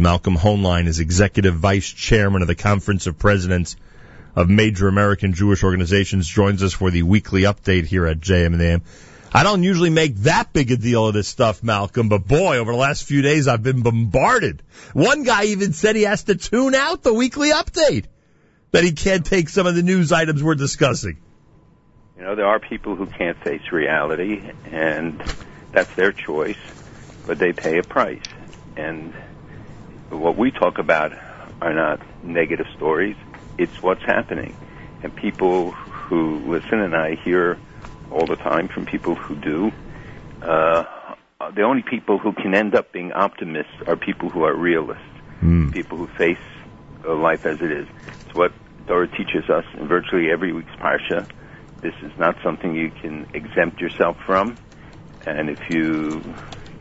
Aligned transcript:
Malcolm 0.00 0.36
Hoenlein 0.36 0.86
is 0.86 0.98
executive 0.98 1.54
vice 1.54 1.88
chairman 1.88 2.42
of 2.42 2.48
the 2.48 2.54
Conference 2.54 3.06
of 3.06 3.18
Presidents 3.18 3.76
of 4.34 4.48
Major 4.48 4.88
American 4.88 5.34
Jewish 5.34 5.62
Organizations, 5.62 6.26
joins 6.26 6.62
us 6.62 6.72
for 6.72 6.90
the 6.90 7.02
weekly 7.02 7.42
update 7.42 7.84
here 7.84 8.06
at 8.06 8.20
JM 8.20 8.82
I 9.32 9.44
don't 9.44 9.62
usually 9.62 9.90
make 9.90 10.16
that 10.22 10.52
big 10.52 10.72
a 10.72 10.76
deal 10.76 11.06
of 11.06 11.14
this 11.14 11.28
stuff, 11.28 11.62
Malcolm, 11.62 12.08
but 12.08 12.26
boy, 12.26 12.58
over 12.58 12.72
the 12.72 12.78
last 12.78 13.04
few 13.04 13.22
days 13.22 13.46
I've 13.46 13.62
been 13.62 13.82
bombarded. 13.82 14.62
One 14.92 15.22
guy 15.22 15.44
even 15.44 15.72
said 15.72 15.94
he 15.94 16.02
has 16.02 16.24
to 16.24 16.34
tune 16.34 16.74
out 16.74 17.02
the 17.02 17.14
weekly 17.14 17.50
update, 17.50 18.06
that 18.72 18.82
he 18.82 18.92
can't 18.92 19.24
take 19.24 19.48
some 19.48 19.66
of 19.66 19.76
the 19.76 19.82
news 19.82 20.10
items 20.10 20.42
we're 20.42 20.56
discussing. 20.56 21.18
You 22.16 22.24
know, 22.24 22.34
there 22.34 22.46
are 22.46 22.58
people 22.58 22.96
who 22.96 23.06
can't 23.06 23.38
face 23.38 23.70
reality, 23.70 24.50
and 24.72 25.22
that's 25.70 25.94
their 25.94 26.12
choice, 26.12 26.58
but 27.26 27.38
they 27.38 27.52
pay 27.52 27.78
a 27.78 27.84
price. 27.84 28.22
And 28.76 29.14
what 30.10 30.36
we 30.36 30.50
talk 30.50 30.78
about 30.78 31.12
are 31.60 31.74
not 31.74 32.00
negative 32.24 32.66
stories, 32.76 33.16
it's 33.58 33.82
what's 33.82 34.02
happening. 34.02 34.56
And 35.02 35.14
people 35.14 35.70
who 35.70 36.38
listen, 36.46 36.80
and 36.80 36.94
I 36.94 37.14
hear 37.14 37.58
all 38.10 38.26
the 38.26 38.36
time 38.36 38.68
from 38.68 38.86
people 38.86 39.14
who 39.14 39.36
do, 39.36 39.72
uh, 40.42 40.84
the 41.54 41.62
only 41.62 41.82
people 41.82 42.18
who 42.18 42.32
can 42.32 42.54
end 42.54 42.74
up 42.74 42.92
being 42.92 43.12
optimists 43.12 43.72
are 43.86 43.96
people 43.96 44.28
who 44.28 44.44
are 44.44 44.54
realists, 44.54 45.02
mm. 45.42 45.72
people 45.72 45.96
who 45.96 46.06
face 46.18 46.38
life 47.06 47.46
as 47.46 47.60
it 47.60 47.70
is. 47.70 47.88
It's 48.26 48.34
what 48.34 48.52
Torah 48.86 49.08
teaches 49.08 49.48
us 49.48 49.64
in 49.74 49.88
virtually 49.88 50.30
every 50.30 50.52
week's 50.52 50.72
parsha. 50.72 51.26
This 51.80 51.94
is 52.02 52.12
not 52.18 52.36
something 52.42 52.74
you 52.74 52.90
can 52.90 53.26
exempt 53.32 53.80
yourself 53.80 54.18
from, 54.26 54.58
and 55.24 55.48
if 55.48 55.58
you 55.70 56.22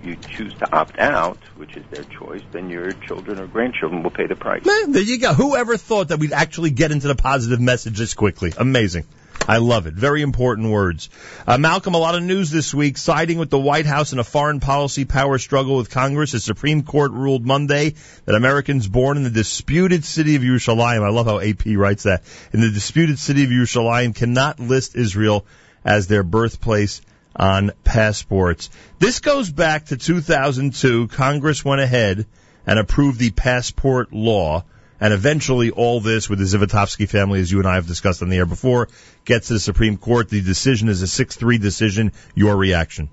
you 0.04 0.16
choose 0.16 0.54
to 0.56 0.72
opt 0.72 0.98
out, 1.00 1.38
which 1.56 1.76
is 1.76 1.86
their 1.92 2.04
choice, 2.04 2.42
then 2.52 2.70
your 2.70 2.92
children 2.92 3.40
or 3.40 3.48
grandchildren 3.48 4.04
will 4.04 4.12
pay 4.12 4.28
the 4.28 4.36
price. 4.36 4.66
Man, 4.66 4.92
there 4.92 5.02
you 5.02 5.20
go. 5.20 5.34
Whoever 5.34 5.78
thought 5.78 6.10
that 6.10 6.20
we'd 6.20 6.34
actually 6.34 6.72
get 6.72 6.92
into 6.92 7.08
the 7.08 7.16
positive 7.16 7.60
message 7.60 7.98
this 7.98 8.14
quickly? 8.14 8.54
Amazing. 8.58 9.06
I 9.48 9.58
love 9.58 9.88
it. 9.88 9.94
Very 9.94 10.22
important 10.22 10.70
words. 10.70 11.10
Uh, 11.48 11.58
Malcolm, 11.58 11.96
a 11.96 11.98
lot 11.98 12.14
of 12.14 12.22
news 12.22 12.52
this 12.52 12.74
week 12.74 12.98
siding 12.98 13.40
with 13.40 13.50
the 13.50 13.58
White 13.58 13.88
House 13.88 14.14
in 14.14 14.20
a 14.20 14.24
foreign 14.24 14.60
policy 14.60 15.06
power 15.06 15.38
struggle 15.40 15.78
with 15.78 15.90
Congress. 15.90 16.34
The 16.34 16.40
Supreme 16.40 16.84
Court 16.84 17.12
ruled 17.12 17.46
Monday 17.46 17.96
that 18.26 18.36
Americans 18.36 18.88
born 18.88 19.18
in 19.18 19.24
the 19.24 19.30
disputed 19.30 20.06
city 20.06 20.36
of 20.36 20.44
Yerushalayim, 20.44 21.02
I 21.02 21.10
love 21.10 21.26
how 21.26 21.40
AP 21.40 21.66
writes 21.78 22.04
that, 22.04 22.24
in 22.54 22.62
the 22.62 22.70
disputed 22.70 23.18
city 23.18 23.44
of 23.44 23.50
Yerushalayim 23.50 24.14
cannot 24.14 24.60
list 24.60 24.96
Israel 24.96 25.46
as 25.84 26.08
their 26.08 26.24
birthplace 26.24 27.02
on 27.40 27.72
passports. 27.84 28.70
This 29.00 29.20
goes 29.20 29.50
back 29.50 29.86
to 29.86 29.98
2002. 29.98 31.08
Congress 31.08 31.64
went 31.64 31.82
ahead 31.82 32.28
and 32.68 32.78
approved 32.78 33.18
the 33.18 33.32
passport 33.32 34.14
law. 34.14 34.66
And 35.02 35.14
eventually 35.14 35.72
all 35.72 36.02
this 36.02 36.30
with 36.30 36.40
the 36.40 36.46
Zivotofsky 36.46 37.08
family, 37.08 37.40
as 37.40 37.50
you 37.50 37.60
and 37.60 37.68
I 37.68 37.76
have 37.76 37.88
discussed 37.88 38.22
on 38.22 38.28
the 38.28 38.36
air 38.36 38.46
before, 38.46 38.90
gets 39.24 39.48
to 39.48 39.54
the 39.54 39.60
Supreme 39.60 39.96
Court. 39.96 40.28
The 40.28 40.42
decision 40.42 40.90
is 40.90 41.02
a 41.02 41.06
6-3 41.06 41.62
decision. 41.62 42.12
Your 42.36 42.58
reaction? 42.58 43.10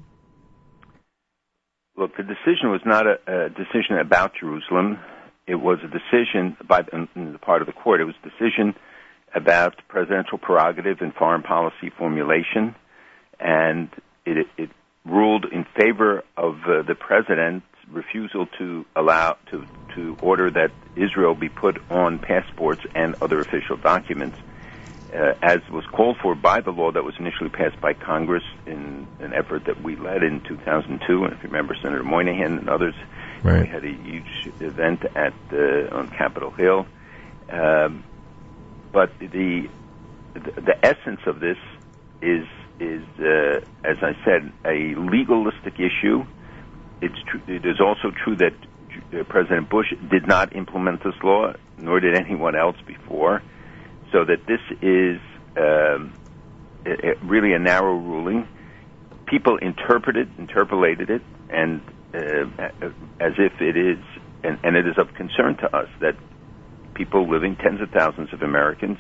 Look, 1.97 2.17
the 2.17 2.25
decision 2.25 2.71
was 2.73 2.81
not 2.85 3.07
a, 3.07 3.47
a 3.47 3.49
decision 3.51 3.99
about 4.01 4.33
Jerusalem. 4.41 4.99
It 5.47 5.55
was 5.55 5.79
a 5.85 5.87
decision 5.87 6.57
by 6.67 6.83
the 6.83 7.39
part 7.41 7.63
of 7.63 7.67
the 7.67 7.73
court. 7.73 8.01
It 8.01 8.05
was 8.05 8.17
a 8.25 8.29
decision 8.29 8.75
about 9.33 9.77
presidential 9.87 10.39
prerogative 10.39 10.99
and 11.03 11.15
foreign 11.15 11.43
policy 11.43 11.91
formulation. 11.97 12.75
And 13.39 13.91
it, 14.27 14.47
it 14.59 14.71
ruled 15.05 15.47
in 15.47 15.65
favor 15.77 16.25
of 16.37 16.57
uh, 16.67 16.83
the 16.83 16.95
president's 16.95 17.67
refusal 17.89 18.47
to 18.59 18.85
allow 18.97 19.37
to 19.51 19.65
to 19.95 20.17
order 20.21 20.51
that 20.51 20.71
Israel 20.97 21.35
be 21.35 21.49
put 21.49 21.81
on 21.91 22.19
passports 22.19 22.83
and 22.95 23.15
other 23.23 23.41
official 23.41 23.77
documents, 23.77 24.37
uh, 25.15 25.33
as 25.43 25.61
was 25.71 25.87
called 25.87 26.19
for 26.21 26.35
by 26.35 26.61
the 26.61 26.71
law 26.71 26.91
that 26.91 27.05
was 27.05 27.15
initially 27.19 27.49
passed 27.49 27.81
by 27.81 27.95
Congress 27.95 28.43
in 28.67 29.07
an 29.21 29.33
effort 29.33 29.65
that 29.67 29.81
we 29.83 29.97
led 29.97 30.23
in 30.23 30.41
2002. 30.43 31.25
And 31.25 31.33
if 31.33 31.43
you 31.43 31.49
remember, 31.49 31.77
Senator 31.81 32.03
Moynihan 32.03 32.59
and 32.59 32.69
others, 32.69 32.95
right. 33.43 33.63
we 33.63 33.67
had 33.69 33.85
a 33.85 33.93
huge 33.93 34.53
event 34.61 35.05
at 35.15 35.33
uh, 35.53 35.97
on 35.97 36.11
Capitol 36.11 36.51
Hill. 36.51 36.87
Um, 37.49 38.05
but 38.93 39.17
the, 39.21 39.29
the 39.29 39.71
the 40.35 40.85
essence 40.85 41.21
of 41.27 41.39
this 41.41 41.59
is 42.21 42.47
is, 42.81 43.03
uh, 43.19 43.61
as 43.85 43.97
I 44.03 44.13
said, 44.25 44.53
a 44.65 44.95
legalistic 44.99 45.75
issue. 45.79 46.25
It's 47.01 47.17
tr- 47.27 47.51
it 47.51 47.65
is 47.65 47.81
also 47.81 48.15
true 48.25 48.37
that 48.37 48.55
uh, 49.13 49.25
President 49.25 49.69
Bush 49.69 49.93
did 50.11 50.27
not 50.27 50.55
implement 50.55 51.03
this 51.05 51.15
law, 51.23 51.53
nor 51.79 52.01
did 52.01 52.15
anyone 52.15 52.57
else 52.57 52.77
before. 52.87 53.43
So 54.13 54.25
that 54.25 54.47
this 54.47 54.61
is 54.81 55.21
um, 55.57 56.15
a, 56.87 56.91
a 56.91 57.27
really 57.27 57.53
a 57.53 57.59
narrow 57.59 57.97
ruling. 57.97 58.49
People 59.27 59.59
interpreted, 59.59 60.29
interpolated 60.39 61.11
it, 61.11 61.23
and 61.51 61.83
uh, 62.15 62.47
as 63.21 63.33
if 63.39 63.61
it 63.61 63.77
is, 63.77 63.99
and, 64.45 64.59
and 64.63 64.77
it 64.77 64.87
is 64.87 64.97
of 64.99 65.13
concern 65.15 65.57
to 65.59 65.77
us 65.77 65.89
that 66.01 66.17
people 66.95 67.29
living, 67.29 67.57
tens 67.57 67.81
of 67.81 67.91
thousands 67.91 68.33
of 68.33 68.43
Americans, 68.43 68.99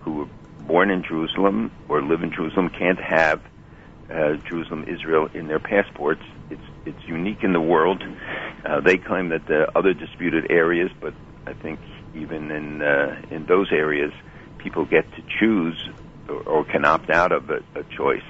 who 0.00 0.28
born 0.66 0.90
in 0.90 1.02
Jerusalem 1.02 1.70
or 1.88 2.02
live 2.02 2.22
in 2.22 2.32
Jerusalem 2.32 2.70
can't 2.70 3.00
have 3.00 3.40
uh, 4.10 4.34
Jerusalem, 4.48 4.84
Israel 4.88 5.28
in 5.32 5.46
their 5.46 5.60
passports. 5.60 6.22
It's 6.50 6.62
it's 6.84 7.04
unique 7.06 7.44
in 7.44 7.52
the 7.52 7.60
world. 7.60 8.02
Uh, 8.64 8.80
they 8.80 8.98
claim 8.98 9.28
that 9.28 9.46
the 9.46 9.70
other 9.76 9.92
disputed 9.92 10.50
areas, 10.50 10.90
but 11.00 11.14
I 11.46 11.52
think 11.52 11.78
even 12.14 12.50
in 12.50 12.82
uh, 12.82 13.22
in 13.30 13.46
those 13.46 13.70
areas, 13.72 14.12
people 14.58 14.84
get 14.84 15.10
to 15.16 15.22
choose 15.38 15.88
or, 16.28 16.42
or 16.42 16.64
can 16.64 16.84
opt 16.84 17.10
out 17.10 17.32
of 17.32 17.50
a, 17.50 17.62
a 17.74 17.84
choice. 17.84 18.24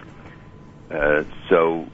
Uh, 0.90 1.24
so 1.48 1.86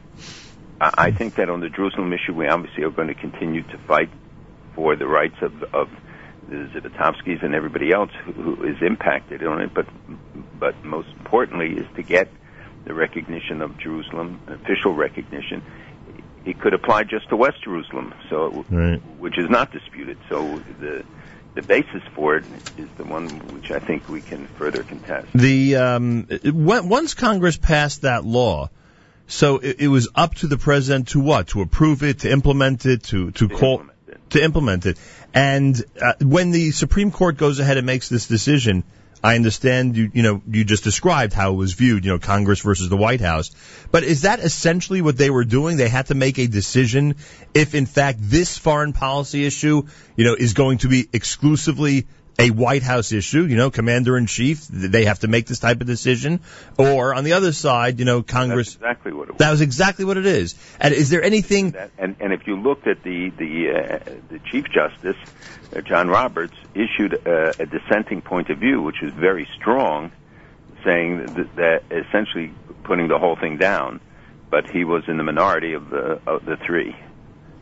I 0.80 1.10
think 1.10 1.36
that 1.36 1.48
on 1.48 1.60
the 1.60 1.68
Jerusalem 1.68 2.12
issue, 2.12 2.34
we 2.34 2.48
obviously 2.48 2.82
are 2.84 2.90
going 2.90 3.08
to 3.08 3.14
continue 3.14 3.62
to 3.62 3.78
fight 3.86 4.10
for 4.74 4.96
the 4.96 5.06
rights 5.06 5.36
of 5.42 5.62
of 5.74 5.88
the 6.48 6.68
Zivotofskys 6.74 7.44
and 7.44 7.54
everybody 7.54 7.92
else 7.92 8.10
who, 8.24 8.32
who 8.32 8.64
is 8.64 8.76
impacted 8.80 9.42
on 9.44 9.60
it. 9.60 9.74
But 9.74 9.86
but 10.58 10.84
most 10.84 11.08
importantly 11.18 11.76
is 11.76 11.86
to 11.96 12.02
get 12.02 12.28
the 12.84 12.94
recognition 12.94 13.62
of 13.62 13.76
Jerusalem, 13.78 14.40
official 14.46 14.94
recognition. 14.94 15.62
It 16.44 16.60
could 16.60 16.74
apply 16.74 17.04
just 17.04 17.28
to 17.30 17.36
West 17.36 17.62
Jerusalem, 17.64 18.14
so 18.30 18.64
right. 18.70 18.98
which 19.18 19.36
is 19.36 19.50
not 19.50 19.72
disputed. 19.72 20.18
So 20.28 20.62
the 20.80 21.04
the 21.54 21.62
basis 21.62 22.02
for 22.14 22.36
it 22.36 22.44
is 22.76 22.88
the 22.98 23.04
one 23.04 23.28
which 23.48 23.70
I 23.70 23.78
think 23.78 24.08
we 24.08 24.20
can 24.20 24.46
further 24.46 24.82
contest. 24.82 25.28
The 25.34 25.76
um, 25.76 26.28
once 26.44 27.14
Congress 27.14 27.56
passed 27.56 28.02
that 28.02 28.24
law, 28.24 28.70
so 29.26 29.58
it, 29.58 29.80
it, 29.80 29.88
was 29.88 30.08
up 30.14 30.34
to 30.36 30.46
the 30.46 30.58
president 30.58 31.08
to 31.08 31.20
what 31.20 31.48
to 31.48 31.62
approve 31.62 32.02
it, 32.02 32.20
to 32.20 32.30
implement 32.30 32.86
it, 32.86 33.04
to 33.04 33.32
to, 33.32 33.48
to 33.48 33.54
call 33.56 33.72
implement 33.72 33.96
to 34.30 34.42
implement 34.42 34.86
it. 34.86 34.98
And 35.34 35.82
uh, 36.00 36.14
when 36.20 36.50
the 36.50 36.70
Supreme 36.70 37.10
Court 37.10 37.36
goes 37.36 37.58
ahead 37.58 37.76
and 37.76 37.86
makes 37.86 38.08
this 38.08 38.26
decision, 38.26 38.84
I 39.26 39.34
understand 39.34 39.96
you, 39.96 40.08
you 40.14 40.22
know, 40.22 40.40
you 40.48 40.64
just 40.64 40.84
described 40.84 41.32
how 41.32 41.52
it 41.52 41.56
was 41.56 41.72
viewed, 41.72 42.04
you 42.04 42.12
know, 42.12 42.20
Congress 42.20 42.60
versus 42.60 42.88
the 42.88 42.96
White 42.96 43.20
House. 43.20 43.50
But 43.90 44.04
is 44.04 44.22
that 44.22 44.38
essentially 44.38 45.02
what 45.02 45.18
they 45.18 45.30
were 45.30 45.44
doing? 45.44 45.76
They 45.76 45.88
had 45.88 46.06
to 46.06 46.14
make 46.14 46.38
a 46.38 46.46
decision 46.46 47.16
if 47.52 47.74
in 47.74 47.86
fact 47.86 48.20
this 48.22 48.56
foreign 48.56 48.92
policy 48.92 49.44
issue, 49.44 49.82
you 50.14 50.24
know, 50.24 50.36
is 50.38 50.52
going 50.52 50.78
to 50.78 50.88
be 50.88 51.08
exclusively 51.12 52.06
a 52.38 52.50
White 52.50 52.82
House 52.82 53.12
issue, 53.12 53.44
you 53.44 53.56
know, 53.56 53.70
commander 53.70 54.16
in 54.16 54.26
chief, 54.26 54.66
they 54.68 55.04
have 55.06 55.20
to 55.20 55.28
make 55.28 55.46
this 55.46 55.58
type 55.58 55.80
of 55.80 55.86
decision. 55.86 56.40
Or 56.78 57.14
on 57.14 57.24
the 57.24 57.32
other 57.32 57.52
side, 57.52 57.98
you 57.98 58.04
know, 58.04 58.22
Congress. 58.22 58.74
That's 58.74 58.82
exactly 58.82 59.12
what 59.12 59.28
it 59.28 59.32
was. 59.32 59.38
That 59.38 59.50
was 59.50 59.60
exactly 59.60 60.04
what 60.04 60.16
it 60.16 60.26
is. 60.26 60.54
And 60.80 60.92
is 60.94 61.10
there 61.10 61.22
anything? 61.22 61.74
And 61.76 61.90
and, 61.98 62.16
and 62.20 62.32
if 62.32 62.46
you 62.46 62.56
looked 62.56 62.86
at 62.86 63.02
the 63.02 63.30
the 63.30 63.70
uh, 63.70 63.98
the 64.28 64.38
Chief 64.50 64.66
Justice, 64.66 65.16
uh, 65.74 65.80
John 65.80 66.08
Roberts, 66.08 66.54
issued 66.74 67.26
uh, 67.26 67.52
a 67.58 67.66
dissenting 67.66 68.22
point 68.22 68.50
of 68.50 68.58
view, 68.58 68.82
which 68.82 69.02
is 69.02 69.12
very 69.12 69.48
strong, 69.58 70.12
saying 70.84 71.26
that, 71.26 71.56
that 71.56 71.82
essentially 71.90 72.52
putting 72.84 73.08
the 73.08 73.18
whole 73.18 73.36
thing 73.36 73.56
down. 73.56 74.00
But 74.50 74.70
he 74.70 74.84
was 74.84 75.02
in 75.08 75.16
the 75.16 75.24
minority 75.24 75.72
of 75.72 75.90
the 75.90 76.20
of 76.26 76.44
the 76.44 76.56
three. 76.56 76.94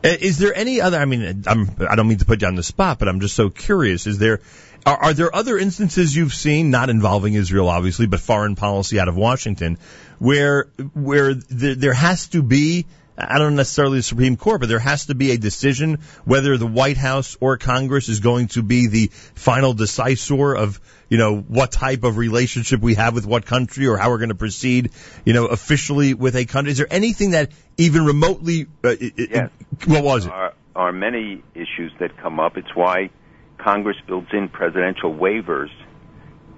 Uh, 0.05 0.17
is 0.19 0.37
there 0.37 0.55
any 0.55 0.81
other? 0.81 0.99
I 0.99 1.05
mean, 1.05 1.43
I'm, 1.47 1.71
I 1.89 1.95
don't 1.95 2.07
mean 2.07 2.19
to 2.19 2.25
put 2.25 2.41
you 2.41 2.47
on 2.47 2.55
the 2.55 2.63
spot, 2.63 2.99
but 2.99 3.07
I'm 3.07 3.19
just 3.19 3.35
so 3.35 3.49
curious. 3.49 4.05
Is 4.05 4.19
there 4.19 4.41
are, 4.85 5.05
are 5.05 5.13
there 5.13 5.35
other 5.35 5.57
instances 5.57 6.15
you've 6.15 6.33
seen, 6.33 6.69
not 6.69 6.91
involving 6.91 7.33
Israel, 7.33 7.69
obviously, 7.69 8.05
but 8.05 8.19
foreign 8.19 8.55
policy 8.55 8.99
out 8.99 9.07
of 9.07 9.15
Washington, 9.15 9.79
where 10.19 10.67
where 10.93 11.33
there, 11.33 11.73
there 11.75 11.93
has 11.93 12.27
to 12.29 12.43
be 12.43 12.85
I 13.17 13.39
don't 13.39 13.55
necessarily 13.55 13.99
the 13.99 14.03
Supreme 14.03 14.35
Court, 14.35 14.59
but 14.59 14.69
there 14.69 14.79
has 14.79 15.05
to 15.05 15.15
be 15.15 15.31
a 15.31 15.37
decision 15.37 15.99
whether 16.25 16.57
the 16.57 16.67
White 16.67 16.97
House 16.97 17.37
or 17.39 17.57
Congress 17.57 18.09
is 18.09 18.19
going 18.19 18.49
to 18.49 18.61
be 18.61 18.87
the 18.87 19.07
final 19.35 19.73
decisor 19.73 20.57
of, 20.57 20.81
you 21.09 21.17
know, 21.17 21.37
what 21.39 21.71
type 21.71 22.03
of 22.03 22.17
relationship 22.17 22.81
we 22.81 22.95
have 22.95 23.13
with 23.13 23.25
what 23.25 23.45
country 23.45 23.87
or 23.87 23.97
how 23.97 24.09
we're 24.09 24.17
going 24.17 24.29
to 24.29 24.35
proceed, 24.35 24.91
you 25.23 25.33
know, 25.33 25.45
officially 25.45 26.13
with 26.13 26.35
a 26.35 26.45
country. 26.45 26.71
Is 26.71 26.77
there 26.77 26.91
anything 26.91 27.31
that 27.31 27.51
even 27.77 28.05
remotely, 28.05 28.67
uh, 28.83 28.95
yes. 28.99 29.49
what 29.85 30.03
was 30.03 30.25
it? 30.25 30.31
Our, 30.31 30.53
are 30.75 30.91
many 30.91 31.41
issues 31.53 31.93
that 31.99 32.17
come 32.17 32.39
up. 32.39 32.57
It's 32.57 32.75
why 32.75 33.09
Congress 33.57 33.97
builds 34.05 34.27
in 34.33 34.49
presidential 34.49 35.13
waivers 35.13 35.69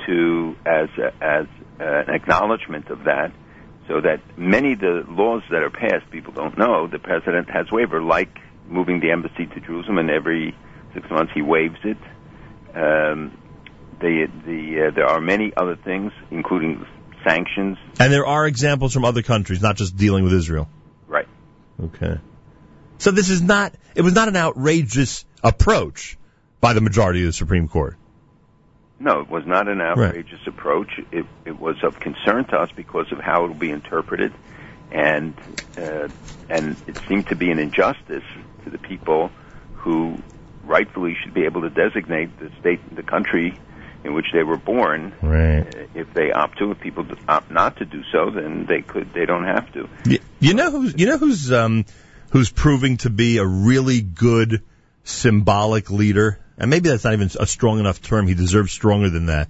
to 0.06 0.56
as 0.66 0.90
as 1.22 1.46
an 1.80 2.10
acknowledgement 2.10 2.90
of 2.90 3.04
that, 3.04 3.32
so 3.88 4.02
that 4.02 4.20
many 4.38 4.74
of 4.74 4.80
the 4.80 5.06
laws 5.08 5.44
that 5.50 5.64
are 5.64 5.70
passed, 5.70 6.10
people 6.12 6.34
don't 6.34 6.58
know 6.58 6.88
the 6.88 7.00
president 7.00 7.50
has 7.50 7.72
waiver, 7.72 8.02
like 8.02 8.38
moving 8.68 9.00
the 9.00 9.12
embassy 9.12 9.46
to 9.46 9.60
Jerusalem, 9.62 9.98
and 9.98 10.10
every 10.10 10.56
six 10.94 11.10
months 11.10 11.32
he 11.34 11.42
waives 11.42 11.80
it. 11.84 11.98
Um, 12.76 13.38
the 14.00 14.28
the 14.46 14.88
uh, 14.88 14.92
there 14.96 15.08
are 15.08 15.22
many 15.22 15.54
other 15.56 15.76
things, 15.76 16.12
including 16.30 16.86
sanctions. 17.28 17.78
And 18.00 18.12
there 18.12 18.26
are 18.26 18.46
examples 18.46 18.94
from 18.94 19.06
other 19.06 19.22
countries, 19.22 19.62
not 19.62 19.76
just 19.76 19.96
dealing 19.96 20.24
with 20.24 20.34
Israel. 20.34 20.70
Right. 21.08 21.28
Okay. 21.82 22.20
So 23.00 23.12
this 23.12 23.30
is 23.30 23.42
not, 23.42 23.74
it 23.96 24.02
was 24.02 24.14
not 24.14 24.28
an 24.28 24.36
outrageous 24.36 25.26
approach 25.44 26.18
by 26.60 26.74
the 26.74 26.82
majority 26.82 27.22
of 27.22 27.28
the 27.28 27.34
Supreme 27.34 27.68
Court. 27.68 27.96
No, 29.00 29.22
it 29.22 29.30
was 29.30 29.46
not 29.46 29.68
an 29.68 29.80
outrageous 29.80 30.40
right. 30.40 30.48
approach. 30.48 31.00
It, 31.12 31.26
it 31.46 31.60
was 31.60 31.76
of 31.84 32.00
concern 32.00 32.46
to 32.46 32.58
us 32.58 32.72
because 32.76 33.12
of 33.12 33.20
how 33.20 33.46
it 33.46 33.48
will 33.50 33.56
be 33.56 33.70
interpreted, 33.70 34.34
and 34.92 35.36
uh, 35.78 36.08
and 36.50 36.76
it 36.88 36.96
seemed 37.08 37.28
to 37.28 37.36
be 37.36 37.52
an 37.52 37.60
injustice 37.60 38.24
to 38.64 38.70
the 38.70 38.80
people 38.80 39.30
who 39.76 40.18
rightfully 40.64 41.16
should 41.22 41.34
be 41.34 41.46
able 41.46 41.62
to 41.62 41.70
designate 41.70 42.38
the 42.40 42.52
state, 42.60 42.80
the 42.96 43.04
country 43.04 43.58
in 44.04 44.14
which 44.14 44.28
they 44.34 44.44
were 44.44 44.58
born. 44.58 45.14
Right. 45.22 45.68
If 45.94 46.14
they 46.14 46.32
opt 46.32 46.58
to, 46.60 46.72
if 46.72 46.80
people 46.80 47.06
opt 47.28 47.52
not 47.52 47.78
to 47.78 47.86
do 47.86 48.04
so, 48.12 48.32
then 48.32 48.66
they 48.66 48.82
could. 48.82 49.14
They 49.14 49.26
don't 49.26 49.46
have 49.46 49.72
to. 49.74 49.90
You, 50.06 50.20
you 50.40 50.54
know 50.54 50.72
who's 50.72 50.96
you 50.98 51.06
know 51.06 51.18
who's 51.18 51.52
um, 51.52 51.86
who's 52.32 52.50
proving 52.50 52.98
to 52.98 53.10
be 53.10 53.38
a 53.38 53.46
really 53.46 54.02
good 54.02 54.64
symbolic 55.04 55.90
leader, 55.90 56.40
and 56.58 56.70
maybe 56.70 56.90
that's 56.90 57.04
not 57.04 57.14
even 57.14 57.30
a 57.40 57.46
strong 57.46 57.80
enough 57.80 58.02
term. 58.02 58.28
He 58.28 58.34
deserves 58.34 58.72
stronger 58.72 59.10
than 59.10 59.28
that. 59.28 59.50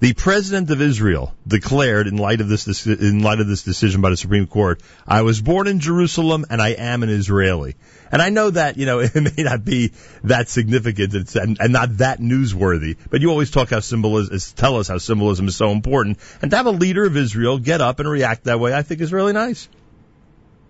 The 0.00 0.12
president 0.12 0.70
of 0.70 0.80
Israel 0.80 1.34
declared, 1.44 2.06
in 2.06 2.18
light 2.18 2.40
of 2.40 2.48
this, 2.48 2.86
in 2.86 3.20
light 3.20 3.40
of 3.40 3.48
this 3.48 3.64
decision 3.64 4.00
by 4.00 4.10
the 4.10 4.16
Supreme 4.16 4.46
Court, 4.46 4.80
I 5.08 5.22
was 5.22 5.40
born 5.40 5.66
in 5.66 5.80
Jerusalem 5.80 6.46
and 6.50 6.62
I 6.62 6.68
am 6.68 7.02
an 7.02 7.08
Israeli. 7.08 7.74
And 8.12 8.22
I 8.22 8.28
know 8.28 8.50
that 8.50 8.76
you 8.76 8.86
know 8.86 9.00
it 9.00 9.16
may 9.16 9.42
not 9.42 9.64
be 9.64 9.92
that 10.22 10.48
significant 10.48 11.14
and, 11.34 11.58
and, 11.60 11.72
not 11.72 11.96
that 11.96 12.20
newsworthy, 12.20 12.96
but 13.10 13.20
you 13.20 13.30
always 13.30 13.50
talk 13.50 13.70
how 13.70 13.80
symbolism, 13.80 14.38
tell 14.54 14.76
us 14.76 14.86
how 14.86 14.98
symbolism 14.98 15.48
is 15.48 15.56
so 15.56 15.70
important, 15.70 16.18
and 16.42 16.52
to 16.52 16.56
have 16.56 16.66
a 16.66 16.70
leader 16.70 17.04
of 17.04 17.16
Israel 17.16 17.58
get 17.58 17.80
up 17.80 17.98
and 17.98 18.08
react 18.08 18.44
that 18.44 18.60
way, 18.60 18.72
I 18.72 18.82
think 18.82 19.00
is 19.00 19.12
really 19.12 19.32
nice. 19.32 19.68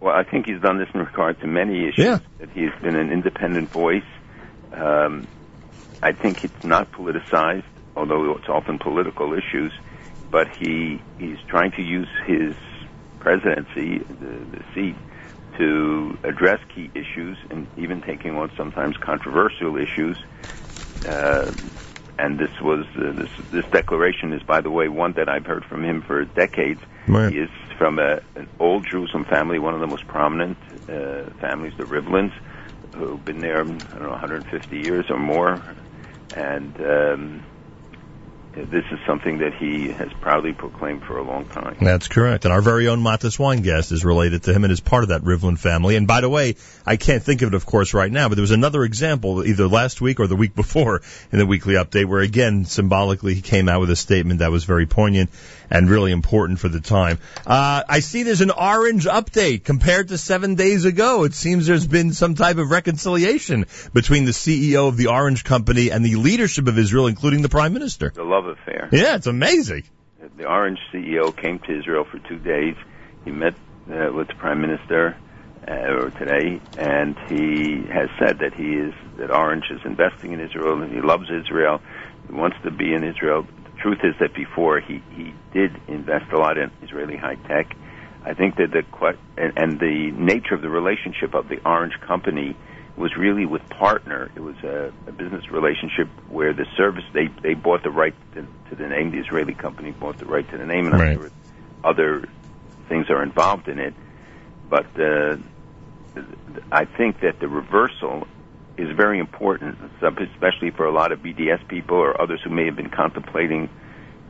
Well, 0.00 0.14
I 0.14 0.22
think 0.22 0.46
he's 0.46 0.60
done 0.60 0.78
this 0.78 0.88
in 0.94 1.00
regard 1.00 1.40
to 1.40 1.46
many 1.46 1.88
issues. 1.88 1.98
Yeah. 1.98 2.18
That 2.38 2.50
he's 2.54 2.70
been 2.80 2.96
an 2.96 3.12
independent 3.12 3.68
voice. 3.68 4.04
Um, 4.72 5.26
I 6.02 6.12
think 6.12 6.44
it's 6.44 6.64
not 6.64 6.92
politicized 6.92 7.64
although 7.98 8.36
it's 8.36 8.48
often 8.48 8.78
political 8.78 9.34
issues. 9.34 9.72
But 10.30 10.48
he 10.48 11.00
he's 11.18 11.38
trying 11.48 11.72
to 11.72 11.82
use 11.82 12.08
his 12.26 12.54
presidency, 13.18 13.98
the, 13.98 14.58
the 14.58 14.64
seat, 14.74 14.94
to 15.56 16.18
address 16.22 16.60
key 16.74 16.90
issues 16.94 17.36
and 17.50 17.66
even 17.76 18.02
taking 18.02 18.36
on 18.36 18.50
sometimes 18.56 18.96
controversial 18.98 19.76
issues. 19.76 20.18
Uh, 21.06 21.50
and 22.18 22.38
this 22.38 22.50
was 22.60 22.84
uh, 22.96 23.12
this 23.12 23.30
this 23.50 23.64
declaration 23.66 24.32
is, 24.32 24.42
by 24.42 24.60
the 24.60 24.70
way, 24.70 24.88
one 24.88 25.12
that 25.12 25.28
I've 25.28 25.46
heard 25.46 25.64
from 25.64 25.82
him 25.82 26.02
for 26.02 26.24
decades. 26.24 26.80
Right. 27.06 27.32
He 27.32 27.38
is 27.38 27.50
from 27.78 27.98
a, 27.98 28.20
an 28.34 28.48
old 28.60 28.86
Jerusalem 28.86 29.24
family, 29.24 29.58
one 29.58 29.72
of 29.72 29.80
the 29.80 29.86
most 29.86 30.06
prominent 30.06 30.58
uh, 30.90 31.30
families, 31.40 31.72
the 31.78 31.84
Rivlins, 31.84 32.32
who've 32.94 33.24
been 33.24 33.40
there, 33.40 33.62
I 33.62 33.64
don't 33.64 34.02
know, 34.02 34.10
150 34.10 34.76
years 34.76 35.06
or 35.10 35.18
more, 35.18 35.62
and 36.34 36.76
um, 36.80 37.46
this 38.66 38.84
is 38.90 38.98
something 39.06 39.38
that 39.38 39.54
he 39.54 39.88
has 39.88 40.12
proudly 40.20 40.52
proclaimed 40.52 41.04
for 41.04 41.18
a 41.18 41.22
long 41.22 41.46
time. 41.46 41.76
That's 41.80 42.08
correct. 42.08 42.44
And 42.44 42.52
our 42.52 42.60
very 42.60 42.88
own 42.88 43.02
Matas 43.02 43.38
guest 43.62 43.92
is 43.92 44.04
related 44.04 44.44
to 44.44 44.52
him 44.52 44.64
and 44.64 44.72
is 44.72 44.80
part 44.80 45.04
of 45.04 45.10
that 45.10 45.22
Rivlin 45.22 45.58
family. 45.58 45.96
And 45.96 46.06
by 46.06 46.20
the 46.20 46.28
way, 46.28 46.56
I 46.84 46.96
can't 46.96 47.22
think 47.22 47.42
of 47.42 47.48
it, 47.48 47.54
of 47.54 47.66
course, 47.66 47.94
right 47.94 48.10
now, 48.10 48.28
but 48.28 48.34
there 48.34 48.42
was 48.42 48.50
another 48.50 48.82
example 48.84 49.44
either 49.44 49.68
last 49.68 50.00
week 50.00 50.18
or 50.18 50.26
the 50.26 50.36
week 50.36 50.54
before 50.54 51.02
in 51.30 51.38
the 51.38 51.46
weekly 51.46 51.74
update 51.74 52.06
where 52.06 52.20
again, 52.20 52.64
symbolically, 52.64 53.34
he 53.34 53.42
came 53.42 53.68
out 53.68 53.80
with 53.80 53.90
a 53.90 53.96
statement 53.96 54.40
that 54.40 54.50
was 54.50 54.64
very 54.64 54.86
poignant 54.86 55.30
and 55.70 55.88
really 55.90 56.12
important 56.12 56.58
for 56.58 56.68
the 56.68 56.80
time. 56.80 57.18
Uh, 57.46 57.82
I 57.88 58.00
see 58.00 58.22
there's 58.22 58.40
an 58.40 58.50
orange 58.50 59.04
update 59.04 59.64
compared 59.64 60.08
to 60.08 60.18
seven 60.18 60.54
days 60.54 60.84
ago. 60.84 61.24
It 61.24 61.34
seems 61.34 61.66
there's 61.66 61.86
been 61.86 62.12
some 62.12 62.34
type 62.34 62.58
of 62.58 62.70
reconciliation 62.70 63.66
between 63.92 64.24
the 64.24 64.32
CEO 64.32 64.88
of 64.88 64.96
the 64.96 65.08
Orange 65.08 65.44
Company 65.44 65.90
and 65.90 66.04
the 66.04 66.16
leadership 66.16 66.68
of 66.68 66.78
Israel, 66.78 67.06
including 67.06 67.42
the 67.42 67.48
Prime 67.48 67.72
Minister. 67.72 68.12
The 68.14 68.24
love 68.24 68.46
affair. 68.46 68.88
Yeah, 68.92 69.16
it's 69.16 69.26
amazing. 69.26 69.84
The 70.36 70.46
Orange 70.46 70.78
CEO 70.92 71.36
came 71.36 71.58
to 71.60 71.78
Israel 71.78 72.04
for 72.04 72.18
two 72.18 72.38
days. 72.38 72.76
He 73.24 73.30
met 73.30 73.54
uh, 73.90 74.12
with 74.12 74.28
the 74.28 74.34
Prime 74.34 74.60
Minister 74.60 75.16
uh, 75.66 76.10
today, 76.10 76.60
and 76.78 77.16
he 77.28 77.82
has 77.92 78.08
said 78.18 78.38
that 78.38 78.54
he 78.54 78.74
is 78.74 78.94
that 79.18 79.30
Orange 79.30 79.64
is 79.70 79.80
investing 79.84 80.32
in 80.32 80.40
Israel 80.40 80.80
and 80.80 80.92
he 80.92 81.00
loves 81.00 81.28
Israel. 81.30 81.80
He 82.26 82.32
wants 82.32 82.56
to 82.62 82.70
be 82.70 82.92
in 82.92 83.04
Israel 83.04 83.46
truth 83.78 84.00
is 84.02 84.14
that 84.20 84.34
before 84.34 84.80
he 84.80 85.02
he 85.14 85.34
did 85.52 85.80
invest 85.88 86.32
a 86.32 86.38
lot 86.38 86.58
in 86.58 86.70
Israeli 86.82 87.16
high 87.16 87.36
tech. 87.36 87.74
I 88.24 88.34
think 88.34 88.56
that 88.56 88.72
the 88.72 88.84
and, 89.36 89.52
and 89.56 89.80
the 89.80 90.10
nature 90.10 90.54
of 90.54 90.62
the 90.62 90.68
relationship 90.68 91.34
of 91.34 91.48
the 91.48 91.60
Orange 91.64 91.98
company 92.00 92.56
was 92.96 93.16
really 93.16 93.46
with 93.46 93.66
partner. 93.70 94.30
It 94.34 94.40
was 94.40 94.56
a, 94.64 94.92
a 95.06 95.12
business 95.12 95.50
relationship 95.50 96.08
where 96.28 96.52
the 96.52 96.66
service 96.76 97.04
they 97.12 97.28
they 97.42 97.54
bought 97.54 97.82
the 97.82 97.90
right 97.90 98.14
to, 98.34 98.46
to 98.70 98.74
the 98.74 98.88
name. 98.88 99.12
The 99.12 99.18
Israeli 99.18 99.54
company 99.54 99.92
bought 99.92 100.18
the 100.18 100.26
right 100.26 100.48
to 100.50 100.58
the 100.58 100.66
name, 100.66 100.86
and 100.86 101.00
right. 101.00 101.32
other 101.84 102.28
things 102.88 103.08
are 103.08 103.22
involved 103.22 103.68
in 103.68 103.78
it. 103.78 103.94
But 104.68 104.86
uh, 105.00 105.36
I 106.72 106.84
think 106.84 107.20
that 107.20 107.38
the 107.40 107.48
reversal 107.48 108.26
is 108.78 108.96
very 108.96 109.18
important, 109.18 109.76
especially 110.00 110.70
for 110.70 110.86
a 110.86 110.92
lot 110.92 111.12
of 111.12 111.18
BDS 111.20 111.66
people 111.68 111.96
or 111.96 112.20
others 112.20 112.40
who 112.44 112.50
may 112.50 112.66
have 112.66 112.76
been 112.76 112.90
contemplating, 112.90 113.68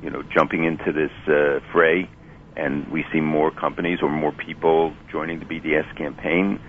you 0.02 0.10
know, 0.10 0.22
jumping 0.22 0.64
into 0.64 0.92
this 0.92 1.12
uh, 1.28 1.60
fray. 1.70 2.08
And 2.56 2.88
we 2.88 3.04
see 3.12 3.20
more 3.20 3.50
companies 3.50 4.00
or 4.02 4.08
more 4.08 4.32
people 4.32 4.94
joining 5.12 5.38
the 5.38 5.44
BDS 5.44 5.94
campaign. 5.96 6.60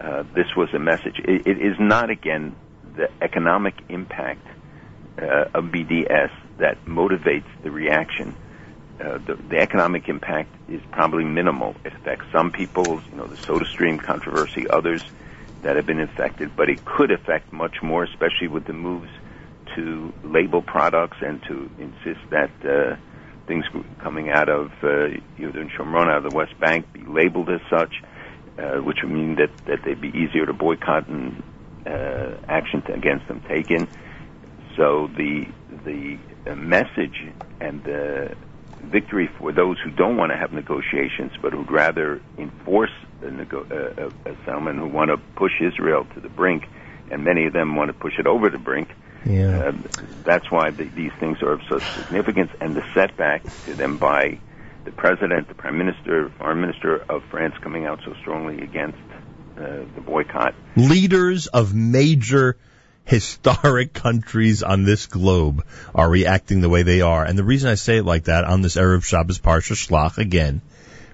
Uh, 0.00 0.22
this 0.34 0.46
was 0.56 0.72
a 0.74 0.78
message. 0.78 1.18
it, 1.18 1.46
it 1.46 1.58
is 1.60 1.76
not, 1.78 2.08
again, 2.08 2.54
the 2.96 3.10
economic 3.20 3.74
impact 3.88 4.46
uh, 5.20 5.46
of 5.54 5.64
BDS 5.64 6.30
that 6.58 6.84
motivates 6.86 7.48
the 7.62 7.70
reaction. 7.70 8.34
Uh, 9.00 9.18
the, 9.18 9.34
the, 9.34 9.58
economic 9.58 10.08
impact 10.08 10.54
is 10.68 10.80
probably 10.92 11.24
minimal. 11.24 11.74
It 11.84 11.92
affects 11.94 12.26
some 12.30 12.52
people, 12.52 13.00
you 13.10 13.16
know, 13.16 13.26
the 13.26 13.36
SodaStream 13.36 14.00
controversy, 14.00 14.68
others 14.68 15.02
that 15.64 15.76
have 15.76 15.86
been 15.86 16.00
affected, 16.00 16.54
but 16.56 16.68
it 16.68 16.84
could 16.84 17.10
affect 17.10 17.52
much 17.52 17.82
more, 17.82 18.04
especially 18.04 18.48
with 18.48 18.66
the 18.66 18.72
moves 18.72 19.10
to 19.74 20.12
label 20.22 20.62
products 20.62 21.16
and 21.20 21.42
to 21.42 21.70
insist 21.78 22.20
that 22.30 22.50
uh, 22.64 22.96
things 23.46 23.64
coming 24.00 24.30
out 24.30 24.48
of 24.48 24.70
uh, 24.82 25.08
either 25.38 25.60
in 25.60 25.70
Shomron 25.70 26.08
out 26.08 26.24
of 26.24 26.30
the 26.30 26.36
West 26.36 26.58
Bank 26.60 26.92
be 26.92 27.02
labeled 27.02 27.48
as 27.48 27.60
such, 27.70 27.94
uh, 28.58 28.76
which 28.82 28.98
would 29.02 29.12
mean 29.12 29.36
that, 29.36 29.50
that 29.66 29.82
they'd 29.84 30.00
be 30.00 30.08
easier 30.08 30.46
to 30.46 30.52
boycott 30.52 31.08
and 31.08 31.42
uh, 31.86 32.36
action 32.46 32.82
to, 32.82 32.92
against 32.92 33.26
them 33.26 33.42
taken. 33.48 33.88
So 34.76 35.08
the 35.16 35.46
the 35.84 36.18
message 36.54 37.32
and 37.60 37.82
the 37.84 38.34
victory 38.84 39.28
for 39.38 39.52
those 39.52 39.76
who 39.82 39.90
don't 39.90 40.16
want 40.16 40.32
to 40.32 40.36
have 40.36 40.52
negotiations, 40.52 41.32
but 41.40 41.52
who'd 41.52 41.70
rather 41.70 42.20
enforce 42.38 42.90
a, 43.22 43.30
nego- 43.30 43.66
a, 43.70 44.30
a 44.30 44.36
settlement, 44.44 44.78
who 44.78 44.88
want 44.88 45.10
to 45.10 45.16
push 45.36 45.52
Israel 45.60 46.06
to 46.14 46.20
the 46.20 46.28
brink, 46.28 46.64
and 47.10 47.24
many 47.24 47.46
of 47.46 47.52
them 47.52 47.76
want 47.76 47.88
to 47.88 47.94
push 47.94 48.14
it 48.18 48.26
over 48.26 48.50
the 48.50 48.58
brink. 48.58 48.88
Yeah. 49.26 49.68
Uh, 49.68 49.72
that's 50.24 50.50
why 50.50 50.70
the, 50.70 50.84
these 50.84 51.12
things 51.18 51.38
are 51.42 51.52
of 51.52 51.60
such 51.68 51.82
significance, 51.96 52.50
and 52.60 52.76
the 52.76 52.82
setback 52.94 53.42
to 53.66 53.74
them 53.74 53.98
by 53.98 54.38
the 54.84 54.92
president, 54.92 55.48
the 55.48 55.54
prime 55.54 55.78
minister, 55.78 56.30
foreign 56.38 56.60
minister 56.60 56.96
of 57.08 57.22
France 57.30 57.54
coming 57.62 57.86
out 57.86 58.00
so 58.04 58.12
strongly 58.20 58.62
against 58.62 58.98
uh, 59.56 59.84
the 59.94 60.02
boycott. 60.04 60.54
Leaders 60.76 61.46
of 61.46 61.74
major 61.74 62.58
historic 63.04 63.92
countries 63.92 64.62
on 64.62 64.84
this 64.84 65.06
globe 65.06 65.64
are 65.94 66.08
reacting 66.08 66.60
the 66.60 66.68
way 66.68 66.82
they 66.82 67.00
are. 67.00 67.24
And 67.24 67.38
the 67.38 67.44
reason 67.44 67.70
I 67.70 67.74
say 67.74 67.98
it 67.98 68.04
like 68.04 68.24
that 68.24 68.44
on 68.44 68.62
this 68.62 68.76
Erev 68.76 69.04
Shabbos 69.04 69.38
Parsha 69.38 69.74
Shlach, 69.74 70.18
again, 70.18 70.62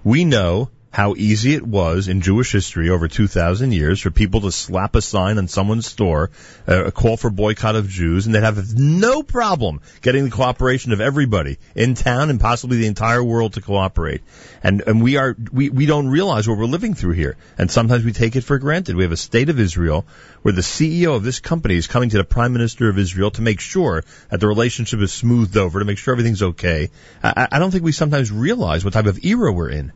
we 0.04 0.24
know 0.24 0.70
how 0.90 1.14
easy 1.16 1.54
it 1.54 1.64
was 1.64 2.08
in 2.08 2.20
Jewish 2.20 2.50
history 2.50 2.90
over 2.90 3.06
2,000 3.06 3.72
years 3.72 4.00
for 4.00 4.10
people 4.10 4.40
to 4.40 4.50
slap 4.50 4.96
a 4.96 5.00
sign 5.00 5.38
on 5.38 5.46
someone's 5.46 5.86
store, 5.86 6.30
uh, 6.66 6.86
a 6.86 6.92
call 6.92 7.16
for 7.16 7.30
boycott 7.30 7.76
of 7.76 7.88
Jews, 7.88 8.26
and 8.26 8.34
they'd 8.34 8.42
have 8.42 8.76
no 8.76 9.22
problem 9.22 9.80
getting 10.02 10.24
the 10.24 10.30
cooperation 10.30 10.92
of 10.92 11.00
everybody 11.00 11.58
in 11.76 11.94
town 11.94 12.28
and 12.28 12.40
possibly 12.40 12.78
the 12.78 12.88
entire 12.88 13.22
world 13.22 13.52
to 13.52 13.60
cooperate. 13.60 14.22
And, 14.64 14.82
and 14.84 15.00
we 15.00 15.16
are, 15.16 15.36
we, 15.52 15.70
we 15.70 15.86
don't 15.86 16.08
realize 16.08 16.48
what 16.48 16.58
we're 16.58 16.64
living 16.64 16.94
through 16.94 17.12
here. 17.12 17.36
And 17.56 17.70
sometimes 17.70 18.04
we 18.04 18.12
take 18.12 18.34
it 18.34 18.42
for 18.42 18.58
granted. 18.58 18.96
We 18.96 19.04
have 19.04 19.12
a 19.12 19.16
state 19.16 19.48
of 19.48 19.60
Israel 19.60 20.06
where 20.42 20.52
the 20.52 20.60
CEO 20.60 21.14
of 21.14 21.22
this 21.22 21.38
company 21.38 21.76
is 21.76 21.86
coming 21.86 22.10
to 22.10 22.16
the 22.16 22.24
Prime 22.24 22.52
Minister 22.52 22.88
of 22.88 22.98
Israel 22.98 23.30
to 23.32 23.42
make 23.42 23.60
sure 23.60 24.02
that 24.30 24.40
the 24.40 24.48
relationship 24.48 25.00
is 25.00 25.12
smoothed 25.12 25.56
over, 25.56 25.78
to 25.78 25.84
make 25.84 25.98
sure 25.98 26.12
everything's 26.12 26.42
okay. 26.42 26.90
I, 27.22 27.46
I 27.52 27.58
don't 27.60 27.70
think 27.70 27.84
we 27.84 27.92
sometimes 27.92 28.32
realize 28.32 28.84
what 28.84 28.92
type 28.92 29.06
of 29.06 29.24
era 29.24 29.52
we're 29.52 29.70
in 29.70 29.92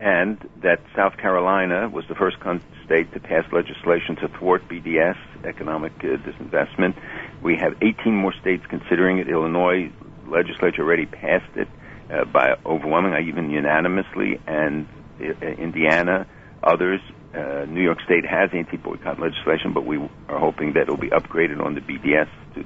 and 0.00 0.38
that 0.62 0.80
South 0.96 1.18
Carolina 1.18 1.88
was 1.88 2.06
the 2.08 2.14
first 2.14 2.38
state 2.86 3.12
to 3.12 3.20
pass 3.20 3.44
legislation 3.52 4.16
to 4.16 4.28
thwart 4.28 4.66
BDS, 4.66 5.16
economic 5.44 5.92
uh, 5.98 6.16
disinvestment. 6.16 6.96
We 7.42 7.56
have 7.56 7.76
18 7.82 8.14
more 8.14 8.32
states 8.40 8.64
considering 8.68 9.18
it. 9.18 9.28
Illinois 9.28 9.92
legislature 10.26 10.82
already 10.82 11.04
passed 11.04 11.54
it 11.54 11.68
uh, 12.10 12.24
by 12.24 12.56
overwhelming, 12.64 13.28
even 13.28 13.50
unanimously, 13.50 14.40
and 14.46 14.88
uh, 15.20 15.46
Indiana, 15.46 16.26
others. 16.62 17.00
Uh, 17.34 17.66
New 17.68 17.82
York 17.82 18.00
State 18.00 18.24
has 18.24 18.50
anti-boycott 18.54 19.20
legislation, 19.20 19.74
but 19.74 19.84
we 19.84 19.98
are 20.28 20.38
hoping 20.38 20.72
that 20.72 20.82
it 20.82 20.88
will 20.88 20.96
be 20.96 21.10
upgraded 21.10 21.64
on 21.64 21.74
the 21.74 21.80
BDS, 21.80 22.28
to, 22.54 22.64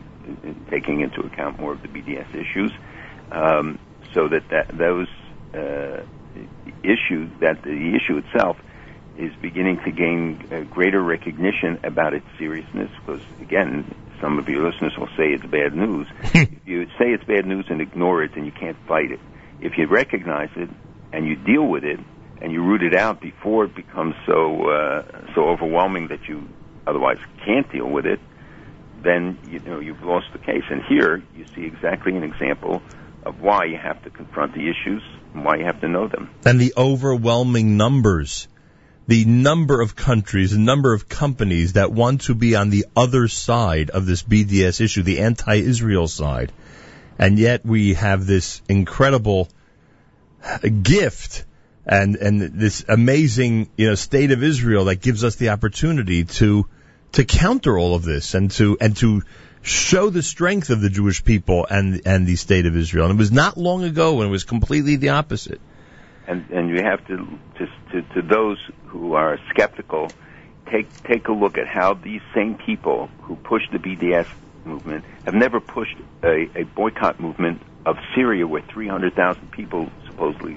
taking 0.70 1.00
into 1.00 1.20
account 1.20 1.58
more 1.58 1.72
of 1.72 1.82
the 1.82 1.88
BDS 1.88 2.32
issues, 2.34 2.72
um, 3.32 3.78
so 4.14 4.28
that, 4.28 4.48
that 4.50 4.78
those 4.78 5.08
uh, 5.52 6.02
issue 6.82 7.28
that 7.40 7.62
the 7.62 7.94
issue 7.96 8.18
itself 8.18 8.56
is 9.16 9.32
beginning 9.40 9.78
to 9.84 9.92
gain 9.92 10.48
uh, 10.50 10.60
greater 10.74 11.02
recognition 11.02 11.78
about 11.84 12.14
its 12.14 12.26
seriousness 12.38 12.90
because 13.00 13.22
again 13.40 13.94
some 14.20 14.38
of 14.38 14.48
your 14.48 14.68
listeners 14.68 14.92
will 14.98 15.08
say 15.16 15.32
it's 15.32 15.46
bad 15.46 15.74
news. 15.74 16.06
If 16.34 16.68
you 16.68 16.86
say 16.98 17.12
it's 17.12 17.24
bad 17.24 17.46
news 17.46 17.66
and 17.68 17.80
ignore 17.80 18.22
it 18.24 18.34
then 18.34 18.44
you 18.44 18.52
can't 18.52 18.76
fight 18.88 19.10
it. 19.10 19.20
If 19.60 19.78
you 19.78 19.86
recognize 19.86 20.50
it 20.56 20.68
and 21.12 21.26
you 21.26 21.36
deal 21.36 21.66
with 21.66 21.84
it 21.84 22.00
and 22.40 22.52
you 22.52 22.62
root 22.62 22.82
it 22.82 22.94
out 22.94 23.20
before 23.20 23.66
it 23.66 23.74
becomes 23.74 24.14
so 24.26 24.68
uh, 24.68 25.02
so 25.34 25.48
overwhelming 25.48 26.08
that 26.08 26.28
you 26.28 26.48
otherwise 26.86 27.18
can't 27.44 27.70
deal 27.70 27.88
with 27.88 28.06
it 28.06 28.20
then 29.04 29.38
you 29.48 29.60
know 29.60 29.78
you've 29.78 30.02
lost 30.02 30.26
the 30.32 30.38
case. 30.38 30.64
And 30.70 30.82
here 30.88 31.22
you 31.36 31.44
see 31.54 31.64
exactly 31.64 32.16
an 32.16 32.24
example 32.24 32.82
of 33.24 33.40
why 33.40 33.64
you 33.64 33.76
have 33.76 34.02
to 34.04 34.10
confront 34.10 34.54
the 34.54 34.68
issues 34.68 35.02
and 35.32 35.44
why 35.44 35.56
you 35.56 35.64
have 35.64 35.80
to 35.80 35.88
know 35.88 36.08
them. 36.08 36.30
And 36.44 36.60
the 36.60 36.74
overwhelming 36.76 37.76
numbers, 37.76 38.48
the 39.06 39.24
number 39.24 39.80
of 39.80 39.96
countries, 39.96 40.52
the 40.52 40.58
number 40.58 40.92
of 40.92 41.08
companies 41.08 41.74
that 41.74 41.92
want 41.92 42.22
to 42.22 42.34
be 42.34 42.54
on 42.56 42.70
the 42.70 42.86
other 42.96 43.28
side 43.28 43.90
of 43.90 44.06
this 44.06 44.22
BDS 44.22 44.80
issue, 44.80 45.02
the 45.02 45.20
anti-Israel 45.20 46.08
side. 46.08 46.52
And 47.18 47.38
yet 47.38 47.64
we 47.64 47.94
have 47.94 48.26
this 48.26 48.60
incredible 48.68 49.48
gift 50.82 51.44
and, 51.86 52.16
and 52.16 52.40
this 52.40 52.84
amazing, 52.88 53.68
you 53.76 53.88
know, 53.88 53.94
state 53.94 54.30
of 54.30 54.42
Israel 54.42 54.86
that 54.86 55.00
gives 55.00 55.22
us 55.22 55.36
the 55.36 55.50
opportunity 55.50 56.24
to, 56.24 56.66
to 57.12 57.24
counter 57.24 57.78
all 57.78 57.94
of 57.94 58.04
this 58.04 58.34
and 58.34 58.50
to, 58.52 58.76
and 58.80 58.96
to 58.98 59.22
show 59.64 60.10
the 60.10 60.22
strength 60.22 60.70
of 60.70 60.80
the 60.80 60.90
Jewish 60.90 61.24
people 61.24 61.66
and 61.68 62.02
and 62.06 62.26
the 62.26 62.36
state 62.36 62.66
of 62.66 62.76
Israel. 62.76 63.06
And 63.06 63.14
it 63.14 63.18
was 63.18 63.32
not 63.32 63.56
long 63.56 63.82
ago 63.84 64.14
when 64.14 64.28
it 64.28 64.30
was 64.30 64.44
completely 64.44 64.96
the 64.96 65.10
opposite. 65.10 65.60
And 66.26 66.48
and 66.50 66.68
you 66.68 66.82
have 66.82 67.06
to 67.08 67.16
to 67.58 67.66
to, 67.92 68.02
to 68.14 68.22
those 68.22 68.58
who 68.86 69.14
are 69.14 69.38
skeptical, 69.50 70.10
take 70.70 71.02
take 71.02 71.28
a 71.28 71.32
look 71.32 71.58
at 71.58 71.66
how 71.66 71.94
these 71.94 72.22
same 72.34 72.56
people 72.56 73.08
who 73.22 73.36
pushed 73.36 73.72
the 73.72 73.78
BDS 73.78 74.26
movement 74.64 75.04
have 75.24 75.34
never 75.34 75.60
pushed 75.60 75.96
a, 76.22 76.48
a 76.54 76.64
boycott 76.64 77.20
movement 77.20 77.62
of 77.86 77.96
Syria, 78.14 78.46
where 78.46 78.62
300,000 78.62 79.50
people 79.52 79.90
supposedly 80.06 80.56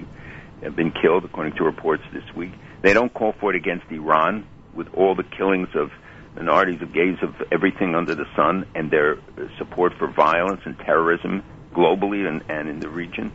have 0.63 0.75
been 0.75 0.91
killed, 0.91 1.25
according 1.25 1.53
to 1.53 1.63
reports 1.63 2.03
this 2.13 2.23
week. 2.33 2.53
They 2.81 2.93
don't 2.93 3.13
call 3.13 3.33
for 3.33 3.53
it 3.53 3.57
against 3.57 3.91
Iran, 3.91 4.47
with 4.73 4.93
all 4.93 5.15
the 5.15 5.23
killings 5.23 5.69
of 5.75 5.91
minorities 6.38 6.82
of 6.82 6.94
gays 6.94 7.17
of 7.22 7.36
everything 7.51 7.96
under 7.96 8.15
the 8.15 8.25
sun 8.36 8.65
and 8.75 8.91
their 8.91 9.17
support 9.58 9.94
for 9.98 10.08
violence 10.12 10.62
and 10.65 10.77
terrorism 10.77 11.44
globally 11.74 12.27
and, 12.27 12.44
and 12.50 12.70
in 12.70 12.79
the 12.79 12.89
region. 12.89 13.32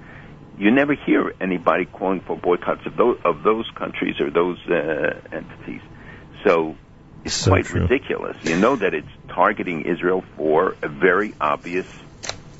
You 0.58 0.70
never 0.70 0.94
hear 0.94 1.34
anybody 1.40 1.86
calling 1.86 2.20
for 2.20 2.36
boycotts 2.36 2.86
of 2.86 2.96
those, 2.96 3.18
of 3.24 3.42
those 3.42 3.68
countries 3.76 4.20
or 4.20 4.30
those 4.30 4.58
uh, 4.68 5.20
entities. 5.32 5.80
So 6.46 6.76
it's 7.24 7.34
so 7.34 7.50
quite 7.50 7.64
true. 7.64 7.82
ridiculous. 7.82 8.36
You 8.44 8.56
know 8.56 8.76
that 8.76 8.94
it's 8.94 9.08
targeting 9.28 9.82
Israel 9.82 10.22
for 10.36 10.76
a 10.82 10.88
very 10.88 11.34
obvious 11.40 11.86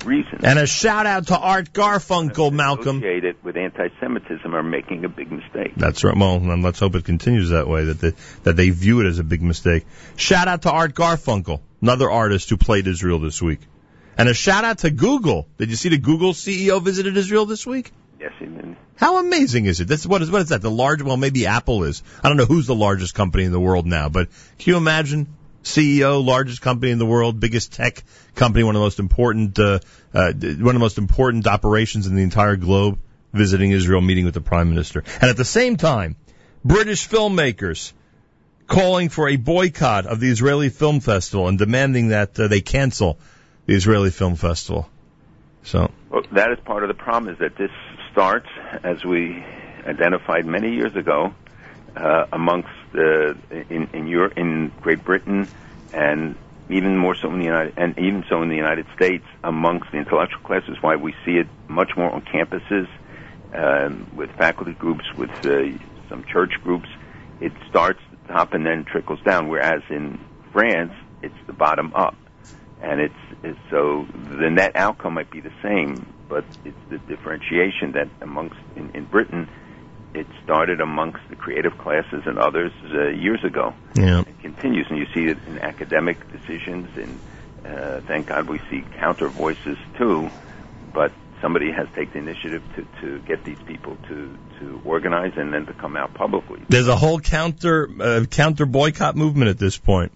reason. 0.05 0.39
And 0.43 0.59
a 0.59 0.67
shout 0.67 1.05
out 1.05 1.27
to 1.27 1.37
Art 1.37 1.73
Garfunkel, 1.73 2.51
Malcolm. 2.51 2.97
Associated 2.97 3.43
with 3.43 3.57
anti-Semitism 3.57 4.53
are 4.53 4.63
making 4.63 5.05
a 5.05 5.09
big 5.09 5.31
mistake. 5.31 5.73
That's 5.75 6.03
right. 6.03 6.15
Well, 6.15 6.35
and 6.35 6.63
let's 6.63 6.79
hope 6.79 6.95
it 6.95 7.05
continues 7.05 7.49
that 7.49 7.67
way. 7.67 7.85
That 7.85 7.99
they, 7.99 8.13
that 8.43 8.55
they 8.55 8.69
view 8.69 9.01
it 9.01 9.07
as 9.07 9.19
a 9.19 9.23
big 9.23 9.41
mistake. 9.41 9.85
Shout 10.15 10.47
out 10.47 10.63
to 10.63 10.71
Art 10.71 10.93
Garfunkel, 10.93 11.61
another 11.81 12.09
artist 12.09 12.49
who 12.49 12.57
played 12.57 12.87
Israel 12.87 13.19
this 13.19 13.41
week, 13.41 13.59
and 14.17 14.29
a 14.29 14.33
shout 14.33 14.63
out 14.63 14.79
to 14.79 14.91
Google. 14.91 15.47
Did 15.57 15.69
you 15.69 15.75
see 15.75 15.89
the 15.89 15.97
Google 15.97 16.33
CEO 16.33 16.81
visited 16.81 17.17
Israel 17.17 17.45
this 17.45 17.65
week? 17.65 17.91
Yes, 18.19 18.31
he 18.39 18.45
did. 18.45 18.75
How 18.95 19.17
amazing 19.17 19.65
is 19.65 19.81
it? 19.81 19.87
That's 19.87 20.05
what 20.05 20.21
is 20.21 20.31
what 20.31 20.41
is 20.43 20.49
that? 20.49 20.61
The 20.61 20.71
large 20.71 21.01
well 21.01 21.17
maybe 21.17 21.47
Apple 21.47 21.83
is. 21.83 22.03
I 22.23 22.29
don't 22.29 22.37
know 22.37 22.45
who's 22.45 22.67
the 22.67 22.75
largest 22.75 23.15
company 23.15 23.43
in 23.43 23.51
the 23.51 23.59
world 23.59 23.85
now, 23.85 24.07
but 24.09 24.29
can 24.59 24.71
you 24.71 24.77
imagine 24.77 25.35
CEO, 25.63 26.23
largest 26.23 26.61
company 26.61 26.91
in 26.91 26.99
the 26.99 27.05
world, 27.05 27.39
biggest 27.39 27.73
tech 27.73 28.03
company, 28.35 28.63
one 28.63 28.75
of 28.75 28.79
the 28.79 28.85
most 28.85 28.99
important, 28.99 29.57
uh, 29.57 29.79
uh, 30.13 30.31
one 30.33 30.35
of 30.35 30.73
the 30.73 30.79
most 30.79 30.97
important 30.97 31.47
operations 31.47 32.07
in 32.07 32.15
the 32.15 32.21
entire 32.21 32.55
globe, 32.55 32.99
visiting 33.31 33.71
Israel, 33.71 34.01
meeting 34.01 34.25
with 34.25 34.33
the 34.33 34.41
prime 34.41 34.69
minister. 34.69 35.03
And 35.21 35.29
at 35.29 35.37
the 35.37 35.45
same 35.45 35.77
time, 35.77 36.15
British 36.63 37.07
filmmakers 37.07 37.93
calling 38.67 39.09
for 39.09 39.27
a 39.29 39.35
boycott 39.35 40.05
of 40.05 40.19
the 40.19 40.29
Israeli 40.29 40.69
Film 40.69 40.99
Festival 40.99 41.47
and 41.47 41.57
demanding 41.57 42.09
that 42.09 42.39
uh, 42.39 42.47
they 42.47 42.61
cancel 42.61 43.19
the 43.65 43.75
Israeli 43.75 44.11
Film 44.11 44.35
Festival. 44.35 44.89
So 45.63 45.91
well, 46.09 46.23
that 46.33 46.51
is 46.51 46.59
part 46.65 46.83
of 46.83 46.89
the 46.89 46.93
problem 46.93 47.33
is 47.33 47.39
that 47.39 47.55
this 47.57 47.71
starts, 48.11 48.47
as 48.83 49.03
we 49.03 49.43
identified 49.85 50.45
many 50.45 50.73
years 50.73 50.95
ago, 50.95 51.33
uh, 51.95 52.25
amongst 52.31 52.69
uh, 52.95 53.33
in 53.69 53.89
in 53.93 54.07
Europe, 54.07 54.33
in 54.37 54.71
Great 54.81 55.03
Britain, 55.03 55.49
and 55.91 56.35
even 56.69 56.97
more 56.97 57.15
so 57.15 57.31
in 57.31 57.39
the 57.39 57.45
United, 57.45 57.73
and 57.77 57.97
even 57.99 58.23
so 58.29 58.41
in 58.41 58.49
the 58.49 58.55
United 58.55 58.85
States, 58.95 59.25
amongst 59.43 59.91
the 59.91 59.97
intellectual 59.97 60.41
classes. 60.41 60.77
Why 60.81 60.95
we 60.95 61.13
see 61.25 61.33
it 61.33 61.47
much 61.67 61.91
more 61.97 62.09
on 62.09 62.21
campuses, 62.21 62.87
um, 63.53 64.09
with 64.15 64.31
faculty 64.37 64.73
groups, 64.73 65.05
with 65.17 65.29
uh, 65.45 65.77
some 66.09 66.23
church 66.31 66.53
groups. 66.63 66.87
It 67.41 67.51
starts 67.69 67.99
at 68.11 68.27
the 68.27 68.33
top 68.33 68.53
and 68.53 68.65
then 68.65 68.85
trickles 68.85 69.19
down. 69.21 69.49
Whereas 69.49 69.81
in 69.89 70.19
France, 70.51 70.93
it's 71.21 71.35
the 71.47 71.53
bottom 71.53 71.93
up, 71.95 72.15
and 72.81 73.01
it's, 73.01 73.13
it's 73.43 73.59
so 73.69 74.05
the 74.13 74.49
net 74.49 74.75
outcome 74.75 75.15
might 75.15 75.31
be 75.31 75.41
the 75.41 75.53
same, 75.61 76.05
but 76.29 76.45
it's 76.63 76.77
the 76.89 76.97
differentiation 76.99 77.93
that 77.93 78.07
amongst 78.21 78.57
in, 78.75 78.89
in 78.91 79.05
Britain 79.05 79.49
it 80.13 80.27
started 80.43 80.79
amongst 80.79 81.19
the 81.29 81.35
creative 81.35 81.77
classes 81.77 82.23
and 82.25 82.37
others 82.37 82.71
uh, 82.83 83.07
years 83.09 83.43
ago. 83.43 83.73
Yeah. 83.95 84.21
It 84.21 84.39
continues, 84.41 84.87
and 84.89 84.97
you 84.97 85.07
see 85.13 85.25
it 85.25 85.37
in 85.47 85.59
academic 85.59 86.17
decisions, 86.31 86.89
and 86.97 87.19
uh, 87.65 88.01
thank 88.01 88.27
God 88.27 88.47
we 88.47 88.59
see 88.69 88.83
counter 88.97 89.27
voices 89.27 89.77
too. 89.97 90.29
But 90.93 91.11
somebody 91.41 91.71
has 91.71 91.87
taken 91.95 92.25
the 92.25 92.31
initiative 92.31 92.63
to, 92.75 92.87
to 93.01 93.19
get 93.25 93.43
these 93.43 93.59
people 93.65 93.97
to, 94.07 94.37
to 94.59 94.81
organize 94.85 95.33
and 95.35 95.53
then 95.53 95.65
to 95.65 95.73
come 95.73 95.97
out 95.97 96.13
publicly. 96.13 96.61
There's 96.69 96.87
a 96.87 96.95
whole 96.95 97.19
counter 97.19 97.89
uh, 97.99 98.25
counter 98.29 98.65
boycott 98.65 99.15
movement 99.15 99.49
at 99.49 99.57
this 99.57 99.77
point, 99.77 100.11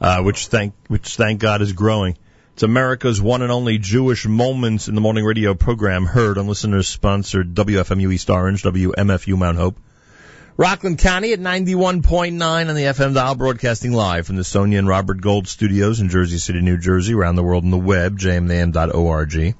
uh, 0.00 0.22
which 0.22 0.46
thank 0.46 0.74
which 0.88 1.16
thank 1.16 1.40
God 1.40 1.60
is 1.60 1.72
growing. 1.72 2.16
It's 2.54 2.62
America's 2.62 3.20
one 3.20 3.40
and 3.40 3.50
only 3.50 3.78
Jewish 3.78 4.26
Moments 4.26 4.86
in 4.86 4.94
the 4.94 5.00
Morning 5.00 5.24
radio 5.24 5.54
program 5.54 6.04
heard 6.04 6.36
on 6.36 6.46
listeners 6.46 6.86
sponsored 6.86 7.54
WFMU 7.54 8.12
East 8.12 8.28
Orange, 8.28 8.62
WMFU 8.62 9.38
Mount 9.38 9.56
Hope. 9.56 9.78
Rockland 10.58 10.98
County 10.98 11.32
at 11.32 11.40
91.9 11.40 12.68
on 12.68 12.74
the 12.74 12.82
FM 12.82 13.14
dial, 13.14 13.36
broadcasting 13.36 13.92
live 13.92 14.26
from 14.26 14.36
the 14.36 14.44
Sonia 14.44 14.78
and 14.78 14.86
Robert 14.86 15.22
Gold 15.22 15.48
studios 15.48 16.00
in 16.00 16.10
Jersey 16.10 16.36
City, 16.36 16.60
New 16.60 16.76
Jersey, 16.76 17.14
around 17.14 17.36
the 17.36 17.42
world 17.42 17.64
on 17.64 17.70
the 17.70 17.78
web, 17.78 18.18
jmam.org. 18.18 19.54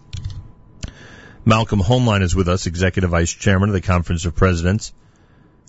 Malcolm 1.47 1.81
Hoenlein 1.81 2.23
is 2.23 2.37
with 2.37 2.49
us, 2.49 2.67
Executive 2.67 3.09
Vice 3.09 3.33
Chairman 3.33 3.71
of 3.71 3.75
the 3.75 3.81
Conference 3.81 4.27
of 4.27 4.37
Presidents, 4.37 4.93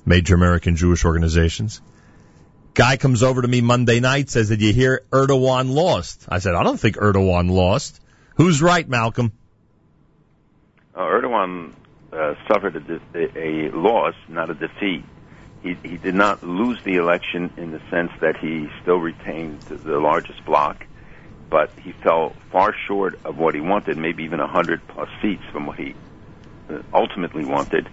major 0.05 0.35
American 0.35 0.75
Jewish 0.75 1.05
organizations. 1.05 1.79
Guy 2.73 2.97
comes 2.97 3.21
over 3.21 3.41
to 3.41 3.47
me 3.47 3.61
Monday 3.61 3.99
night, 3.99 4.31
says, 4.31 4.49
did 4.49 4.61
you 4.61 4.73
hear 4.73 5.03
Erdogan 5.11 5.73
lost? 5.73 6.25
I 6.27 6.39
said, 6.39 6.55
I 6.55 6.63
don't 6.63 6.79
think 6.79 6.95
Erdogan 6.95 7.51
lost. 7.51 8.01
Who's 8.35 8.63
right, 8.63 8.87
Malcolm? 8.87 9.31
Uh, 10.95 11.01
Erdogan 11.01 11.73
uh, 12.11 12.33
suffered 12.47 12.75
a, 13.13 13.39
a 13.39 13.71
loss, 13.71 14.15
not 14.27 14.49
a 14.49 14.55
defeat. 14.55 15.03
He, 15.61 15.75
he 15.83 15.97
did 15.97 16.15
not 16.15 16.43
lose 16.43 16.79
the 16.83 16.95
election 16.95 17.53
in 17.57 17.71
the 17.71 17.81
sense 17.91 18.11
that 18.21 18.37
he 18.37 18.67
still 18.81 18.97
retained 18.97 19.61
the 19.61 19.99
largest 19.99 20.43
bloc, 20.43 20.85
but 21.49 21.71
he 21.79 21.91
fell 21.91 22.35
far 22.51 22.73
short 22.87 23.19
of 23.23 23.37
what 23.37 23.53
he 23.53 23.61
wanted, 23.61 23.97
maybe 23.97 24.23
even 24.23 24.39
a 24.39 24.47
hundred 24.47 24.85
plus 24.87 25.09
seats 25.21 25.43
from 25.51 25.67
what 25.67 25.77
he 25.77 25.93
uh, 26.69 26.79
ultimately 26.91 27.45
wanted. 27.45 27.87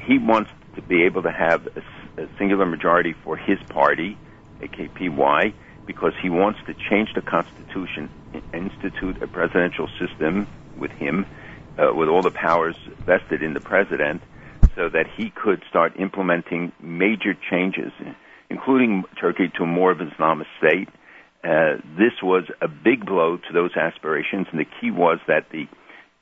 He 0.00 0.18
wants 0.18 0.50
to 0.76 0.82
be 0.82 1.02
able 1.04 1.22
to 1.24 1.32
have 1.32 1.66
a, 1.66 1.82
a 2.16 2.26
singular 2.38 2.66
majority 2.66 3.14
for 3.24 3.36
his 3.36 3.58
party, 3.68 4.16
AKPY, 4.60 5.52
because 5.86 6.12
he 6.20 6.28
wants 6.28 6.58
to 6.66 6.74
change 6.90 7.12
the 7.14 7.22
constitution, 7.22 8.10
institute 8.52 9.22
a 9.22 9.26
presidential 9.26 9.88
system 9.98 10.46
with 10.76 10.90
him, 10.92 11.26
uh, 11.78 11.92
with 11.94 12.08
all 12.08 12.22
the 12.22 12.30
powers 12.30 12.76
vested 13.04 13.42
in 13.42 13.54
the 13.54 13.60
president, 13.60 14.22
so 14.74 14.88
that 14.88 15.06
he 15.16 15.30
could 15.30 15.62
start 15.68 15.98
implementing 15.98 16.72
major 16.80 17.34
changes, 17.50 17.92
including 18.50 19.04
Turkey 19.20 19.50
to 19.56 19.66
more 19.66 19.90
of 19.90 20.00
an 20.00 20.10
Islamist 20.10 20.46
state. 20.58 20.88
Uh, 21.44 21.76
this 21.96 22.12
was 22.22 22.44
a 22.60 22.68
big 22.68 23.06
blow 23.06 23.36
to 23.36 23.52
those 23.52 23.76
aspirations, 23.76 24.46
and 24.50 24.58
the 24.58 24.66
key 24.80 24.90
was 24.90 25.18
that 25.28 25.50
the 25.50 25.68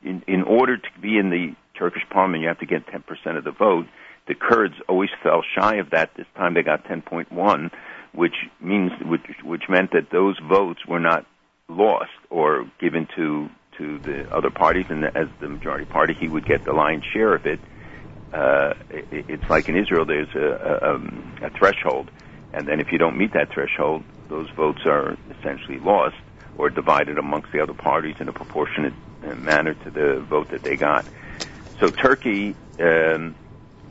in, 0.03 0.23
in 0.27 0.43
order 0.43 0.77
to 0.77 0.89
be 1.01 1.17
in 1.17 1.31
the 1.31 1.55
Turkish 1.79 2.03
parliament, 2.11 2.43
you 2.43 2.49
have 2.49 2.59
to 2.61 2.67
get 2.67 2.87
10% 2.87 3.39
of 3.39 3.45
the 3.45 3.51
vote. 3.51 3.87
The 4.27 4.35
Kurds 4.35 4.75
always 4.89 5.11
fell 5.23 5.43
shy 5.59 5.77
of 5.77 5.91
that. 5.91 6.15
This 6.17 6.27
time 6.35 6.55
they 6.55 6.63
got 6.63 6.85
10.1, 6.85 7.71
which 8.13 8.35
means 8.61 8.93
which 9.03 9.27
which 9.43 9.65
meant 9.69 9.93
that 9.93 10.11
those 10.11 10.39
votes 10.39 10.81
were 10.87 11.01
not 11.01 11.27
lost 11.69 12.11
or 12.31 12.71
given 12.81 13.07
to 13.17 13.49
to 13.79 13.99
the 13.99 14.33
other 14.35 14.51
parties, 14.51 14.87
and 14.89 15.05
as 15.05 15.29
the 15.41 15.49
majority 15.49 15.85
party, 15.85 16.15
he 16.15 16.29
would 16.29 16.47
get 16.47 16.65
the 16.65 16.73
lion's 16.73 17.05
share 17.13 17.35
of 17.35 17.45
it. 17.47 17.61
Uh, 18.33 18.75
it 18.91 19.27
it's 19.29 19.51
like 19.51 19.69
in 19.69 19.77
Israel, 19.77 20.05
there's 20.05 20.35
a, 20.35 20.81
a, 20.83 20.95
um, 20.95 21.37
a 21.43 21.51
threshold, 21.51 22.11
and 22.53 22.67
then 22.67 22.81
if 22.81 22.93
you 22.93 22.99
don't 22.99 23.19
meet 23.19 23.33
that 23.33 23.53
threshold, 23.53 24.05
those 24.29 24.49
votes 24.51 24.81
are 24.87 25.17
essentially 25.39 25.79
lost 25.79 26.17
or 26.57 26.71
divided 26.71 27.19
amongst 27.19 27.53
the 27.53 27.61
other 27.61 27.75
parties 27.75 28.17
in 28.21 28.29
a 28.29 28.33
proportionate 28.33 28.95
uh, 29.27 29.35
manner 29.35 29.75
to 29.75 29.91
the 29.91 30.21
vote 30.21 30.49
that 30.51 30.63
they 30.63 30.77
got. 30.77 31.05
So 31.81 31.91
Turkey 31.91 32.55
um, 32.79 33.35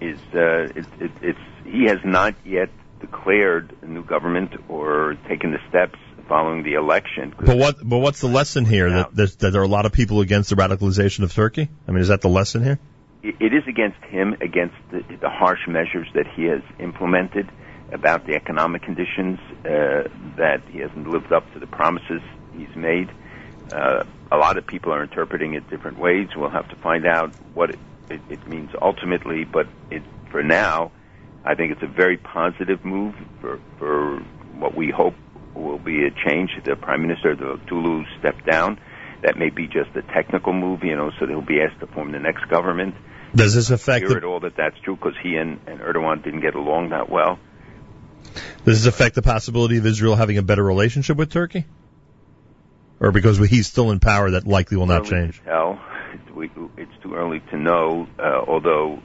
is 0.03 0.19
uh, 0.33 0.79
it, 0.79 0.85
it, 0.99 1.11
it's 1.21 1.39
he 1.65 1.85
has 1.85 1.99
not 2.03 2.35
yet 2.45 2.69
declared 2.99 3.75
a 3.81 3.85
new 3.85 4.03
government 4.03 4.51
or 4.69 5.15
taken 5.27 5.51
the 5.51 5.59
steps 5.69 5.99
following 6.27 6.63
the 6.63 6.73
election. 6.73 7.33
But 7.37 7.57
what 7.57 7.75
but 7.83 7.97
what's 7.99 8.21
the 8.21 8.27
lesson 8.27 8.65
here 8.65 8.89
that, 8.89 9.15
that 9.15 9.51
there 9.51 9.61
are 9.61 9.65
a 9.65 9.67
lot 9.67 9.85
of 9.85 9.91
people 9.91 10.21
against 10.21 10.49
the 10.49 10.55
radicalization 10.55 11.23
of 11.23 11.33
Turkey? 11.33 11.69
I 11.87 11.91
mean, 11.91 12.01
is 12.01 12.07
that 12.07 12.21
the 12.21 12.29
lesson 12.29 12.63
here? 12.63 12.79
It 13.23 13.53
is 13.53 13.63
against 13.67 14.03
him, 14.03 14.33
against 14.41 14.75
the, 14.91 15.01
the 15.21 15.29
harsh 15.29 15.65
measures 15.67 16.07
that 16.13 16.27
he 16.35 16.43
has 16.45 16.61
implemented 16.79 17.49
about 17.91 18.25
the 18.25 18.33
economic 18.35 18.81
conditions 18.81 19.39
uh, 19.59 20.09
that 20.37 20.61
he 20.69 20.79
hasn't 20.79 21.07
lived 21.07 21.31
up 21.31 21.51
to 21.53 21.59
the 21.59 21.67
promises 21.67 22.21
he's 22.57 22.75
made. 22.75 23.09
Uh, 23.71 24.03
a 24.31 24.37
lot 24.37 24.57
of 24.57 24.67
people 24.67 24.91
are 24.91 25.03
interpreting 25.03 25.53
it 25.53 25.69
different 25.69 25.97
ways. 25.97 26.27
We'll 26.35 26.49
have 26.49 26.67
to 26.69 26.75
find 26.77 27.05
out 27.05 27.33
what 27.53 27.75
it, 28.13 28.21
it, 28.29 28.47
means 28.47 28.69
ultimately, 28.81 29.43
but 29.43 29.67
it, 29.89 30.03
for 30.31 30.43
now, 30.43 30.91
I 31.45 31.55
think 31.55 31.73
it's 31.73 31.83
a 31.83 31.87
very 31.87 32.17
positive 32.17 32.85
move 32.85 33.15
for, 33.41 33.59
for 33.77 34.19
what 34.57 34.75
we 34.75 34.91
hope 34.91 35.15
will 35.53 35.79
be 35.79 36.05
a 36.05 36.11
change. 36.11 36.51
The 36.63 36.75
Prime 36.75 37.01
Minister, 37.01 37.35
Davutoglu, 37.35 38.05
stepped 38.19 38.45
down. 38.45 38.79
That 39.21 39.37
may 39.37 39.49
be 39.49 39.67
just 39.67 39.95
a 39.95 40.01
technical 40.01 40.53
move, 40.53 40.83
you 40.83 40.95
know, 40.95 41.11
so 41.19 41.27
he'll 41.27 41.41
be 41.41 41.61
asked 41.61 41.79
to 41.79 41.87
form 41.87 42.11
the 42.11 42.19
next 42.19 42.49
government. 42.49 42.95
Does 43.35 43.55
this 43.55 43.71
affect 43.71 44.07
the... 44.07 44.17
at 44.17 44.23
all 44.23 44.41
that 44.41 44.55
that's 44.55 44.77
true 44.83 44.95
because 44.95 45.15
he 45.21 45.35
and, 45.35 45.59
and 45.65 45.79
Erdogan 45.79 46.23
didn't 46.23 46.41
get 46.41 46.55
along 46.55 46.89
that 46.89 47.09
well? 47.09 47.39
Does 48.65 48.83
this 48.83 48.85
affect 48.85 49.15
the 49.15 49.21
possibility 49.21 49.77
of 49.77 49.85
Israel 49.85 50.15
having 50.15 50.37
a 50.37 50.41
better 50.41 50.63
relationship 50.63 51.17
with 51.17 51.31
Turkey? 51.31 51.65
Or 52.99 53.11
because 53.11 53.37
he's 53.37 53.67
still 53.67 53.91
in 53.91 53.99
power, 53.99 54.31
that 54.31 54.47
likely 54.47 54.77
will 54.77 54.85
not 54.85 55.05
change? 55.05 55.39
To 55.39 55.79
tell. 56.17 56.69
It's 56.77 56.91
too 57.01 57.13
early 57.15 57.41
to 57.51 57.57
know, 57.57 58.07
uh, 58.19 58.43
although 58.47 59.01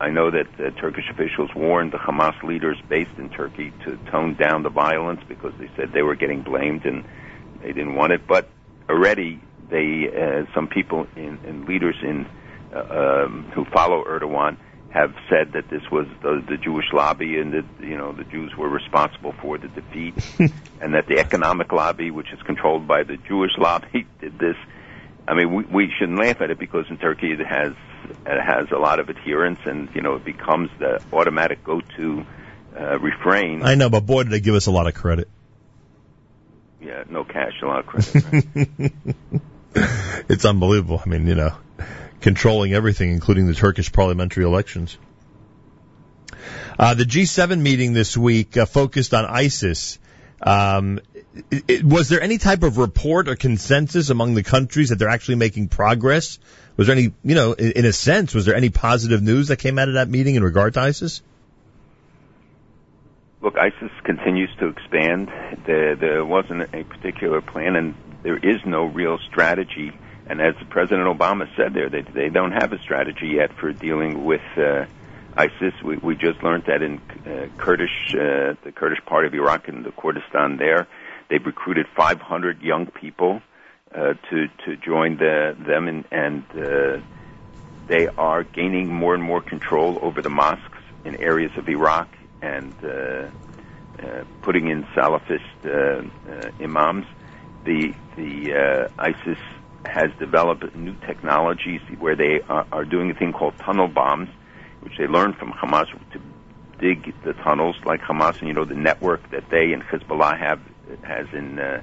I 0.00 0.10
know 0.10 0.30
that 0.30 0.46
uh, 0.58 0.70
Turkish 0.80 1.04
officials 1.10 1.50
warned 1.54 1.92
the 1.92 1.98
Hamas 1.98 2.42
leaders 2.42 2.76
based 2.88 3.16
in 3.18 3.30
Turkey 3.30 3.72
to 3.84 3.96
tone 4.10 4.34
down 4.34 4.62
the 4.62 4.70
violence 4.70 5.20
because 5.28 5.52
they 5.58 5.70
said 5.76 5.92
they 5.92 6.02
were 6.02 6.16
getting 6.16 6.42
blamed 6.42 6.84
and 6.84 7.04
they 7.62 7.72
didn't 7.72 7.94
want 7.94 8.12
it. 8.12 8.26
But 8.26 8.48
already, 8.88 9.40
they 9.70 10.06
uh, 10.08 10.44
some 10.54 10.68
people 10.68 11.06
in, 11.16 11.38
and 11.46 11.66
leaders 11.66 11.96
in 12.02 12.26
uh, 12.74 13.24
um, 13.24 13.50
who 13.54 13.64
follow 13.66 14.04
Erdogan 14.04 14.58
have 14.90 15.14
said 15.28 15.52
that 15.52 15.68
this 15.68 15.82
was 15.90 16.06
the, 16.22 16.42
the 16.48 16.56
Jewish 16.56 16.86
lobby 16.92 17.38
and 17.38 17.52
that 17.52 17.64
you 17.80 17.96
know 17.96 18.12
the 18.12 18.24
Jews 18.24 18.52
were 18.56 18.68
responsible 18.68 19.34
for 19.42 19.58
the 19.58 19.68
defeat, 19.68 20.14
and 20.80 20.94
that 20.94 21.06
the 21.06 21.18
economic 21.18 21.72
lobby, 21.72 22.10
which 22.10 22.32
is 22.32 22.40
controlled 22.42 22.86
by 22.86 23.02
the 23.02 23.16
Jewish 23.16 23.52
lobby, 23.58 24.06
did 24.20 24.38
this. 24.38 24.56
I 25.28 25.34
mean, 25.34 25.52
we, 25.52 25.64
we 25.64 25.92
shouldn't 25.98 26.18
laugh 26.18 26.40
at 26.40 26.50
it 26.50 26.58
because 26.58 26.86
in 26.88 26.98
Turkey 26.98 27.32
it 27.32 27.44
has 27.44 27.72
it 28.24 28.40
has 28.40 28.70
a 28.70 28.78
lot 28.78 29.00
of 29.00 29.10
adherents, 29.10 29.60
and 29.64 29.88
you 29.94 30.02
know 30.02 30.14
it 30.14 30.24
becomes 30.24 30.70
the 30.78 31.02
automatic 31.12 31.64
go-to 31.64 32.24
uh, 32.78 32.98
refrain. 32.98 33.62
I 33.62 33.74
know, 33.74 33.90
but 33.90 34.06
boy, 34.06 34.24
did 34.24 34.32
they 34.32 34.40
give 34.40 34.54
us 34.54 34.66
a 34.66 34.70
lot 34.70 34.86
of 34.86 34.94
credit. 34.94 35.28
Yeah, 36.80 37.04
no 37.08 37.24
cash, 37.24 37.54
a 37.62 37.66
lot 37.66 37.80
of 37.80 37.86
credit. 37.86 38.68
Right? 38.78 38.92
it's 40.28 40.44
unbelievable. 40.44 41.02
I 41.04 41.08
mean, 41.08 41.26
you 41.26 41.34
know, 41.34 41.56
controlling 42.20 42.72
everything, 42.74 43.10
including 43.10 43.46
the 43.46 43.54
Turkish 43.54 43.92
parliamentary 43.92 44.44
elections. 44.44 44.96
Uh, 46.78 46.94
the 46.94 47.04
G7 47.04 47.60
meeting 47.60 47.94
this 47.94 48.16
week 48.16 48.56
uh, 48.56 48.66
focused 48.66 49.14
on 49.14 49.24
ISIS. 49.24 49.98
Um, 50.42 51.00
was 51.82 52.08
there 52.08 52.20
any 52.20 52.38
type 52.38 52.62
of 52.62 52.78
report 52.78 53.28
or 53.28 53.36
consensus 53.36 54.10
among 54.10 54.34
the 54.34 54.42
countries 54.42 54.90
that 54.90 54.98
they're 54.98 55.08
actually 55.08 55.36
making 55.36 55.68
progress? 55.68 56.38
Was 56.76 56.86
there 56.86 56.96
any, 56.96 57.12
you 57.24 57.34
know, 57.34 57.52
in, 57.52 57.84
a 57.84 57.92
sense, 57.92 58.34
was 58.34 58.46
there 58.46 58.54
any 58.54 58.70
positive 58.70 59.22
news 59.22 59.48
that 59.48 59.58
came 59.58 59.78
out 59.78 59.88
of 59.88 59.94
that 59.94 60.08
meeting 60.08 60.34
in 60.34 60.44
regard 60.44 60.74
to 60.74 60.80
ISIS? 60.80 61.22
Look, 63.40 63.56
ISIS 63.56 63.90
continues 64.04 64.50
to 64.58 64.68
expand. 64.68 65.30
There, 65.66 65.96
there 65.96 66.24
wasn't 66.24 66.62
a 66.74 66.84
particular 66.84 67.40
plan, 67.40 67.76
and 67.76 67.94
there 68.22 68.36
is 68.36 68.60
no 68.64 68.84
real 68.84 69.18
strategy 69.30 69.92
and 70.28 70.40
as 70.40 70.54
President 70.70 71.06
Obama 71.06 71.48
said 71.56 71.72
there, 71.72 71.88
they, 71.88 72.02
they 72.02 72.28
don't 72.28 72.52
have 72.52 72.72
a 72.72 72.78
strategy 72.80 73.28
yet 73.36 73.52
for 73.52 73.72
dealing 73.72 74.24
with 74.24 74.42
uh, 74.56 74.86
ISIS. 75.36 75.74
We, 75.84 75.96
we 75.98 76.16
just 76.16 76.42
learned 76.42 76.64
that 76.66 76.82
in 76.82 77.00
uh, 77.24 77.46
Kurdish, 77.58 78.12
uh, 78.12 78.54
the 78.64 78.72
Kurdish 78.74 79.04
part 79.06 79.24
of 79.24 79.34
Iraq 79.34 79.68
and 79.68 79.84
the 79.84 79.92
Kurdistan 79.92 80.56
there, 80.56 80.88
they've 81.28 81.44
recruited 81.44 81.86
500 81.96 82.62
young 82.62 82.86
people 82.86 83.40
uh, 83.94 84.14
to 84.30 84.48
to 84.64 84.76
join 84.76 85.16
the, 85.16 85.56
them, 85.58 85.88
and, 85.88 86.04
and 86.10 86.44
uh, 86.54 87.00
they 87.86 88.08
are 88.08 88.42
gaining 88.42 88.92
more 88.92 89.14
and 89.14 89.22
more 89.22 89.40
control 89.40 89.98
over 90.02 90.20
the 90.20 90.30
mosques 90.30 90.78
in 91.04 91.16
areas 91.16 91.52
of 91.56 91.68
Iraq 91.68 92.08
and 92.42 92.74
uh, 92.84 92.88
uh, 92.88 94.24
putting 94.42 94.68
in 94.68 94.82
Salafist 94.94 95.40
uh, 95.64 96.50
imams. 96.62 97.06
The 97.64 97.94
the 98.16 98.90
ISIS 98.98 99.38
has 99.84 100.10
developed 100.18 100.74
new 100.74 100.94
technologies 101.06 101.80
where 101.98 102.16
they 102.16 102.40
are, 102.48 102.66
are 102.72 102.84
doing 102.84 103.10
a 103.10 103.14
thing 103.14 103.32
called 103.32 103.56
tunnel 103.58 103.88
bombs, 103.88 104.28
which 104.80 104.98
they 104.98 105.06
learned 105.06 105.36
from 105.36 105.52
Hamas 105.52 105.86
to 106.12 106.20
dig 106.78 107.14
the 107.24 107.32
tunnels 107.34 107.76
like 107.84 108.00
Hamas 108.00 108.38
and 108.40 108.48
you 108.48 108.54
know 108.54 108.64
the 108.64 108.74
network 108.74 109.30
that 109.30 109.48
they 109.50 109.72
and 109.72 109.82
Hezbollah 109.82 110.38
have 110.38 110.60
has 111.02 111.26
in 111.32 111.58
uh, 111.58 111.82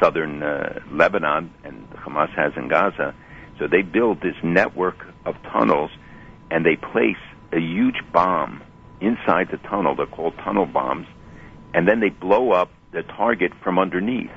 southern 0.00 0.42
uh, 0.42 0.80
Lebanon 0.90 1.52
and 1.64 1.90
Hamas 1.90 2.30
has 2.34 2.52
in 2.56 2.68
Gaza. 2.68 3.14
So 3.58 3.66
they 3.66 3.82
build 3.82 4.20
this 4.20 4.36
network 4.42 5.06
of 5.24 5.34
tunnels 5.42 5.90
and 6.50 6.64
they 6.64 6.76
place 6.76 7.16
a 7.52 7.58
huge 7.58 7.96
bomb 8.12 8.62
inside 9.00 9.48
the 9.50 9.58
tunnel. 9.58 9.94
They're 9.94 10.06
called 10.06 10.34
tunnel 10.38 10.66
bombs, 10.66 11.06
and 11.74 11.86
then 11.86 12.00
they 12.00 12.08
blow 12.08 12.52
up 12.52 12.70
the 12.92 13.02
target 13.02 13.52
from 13.62 13.78
underneath. 13.78 14.30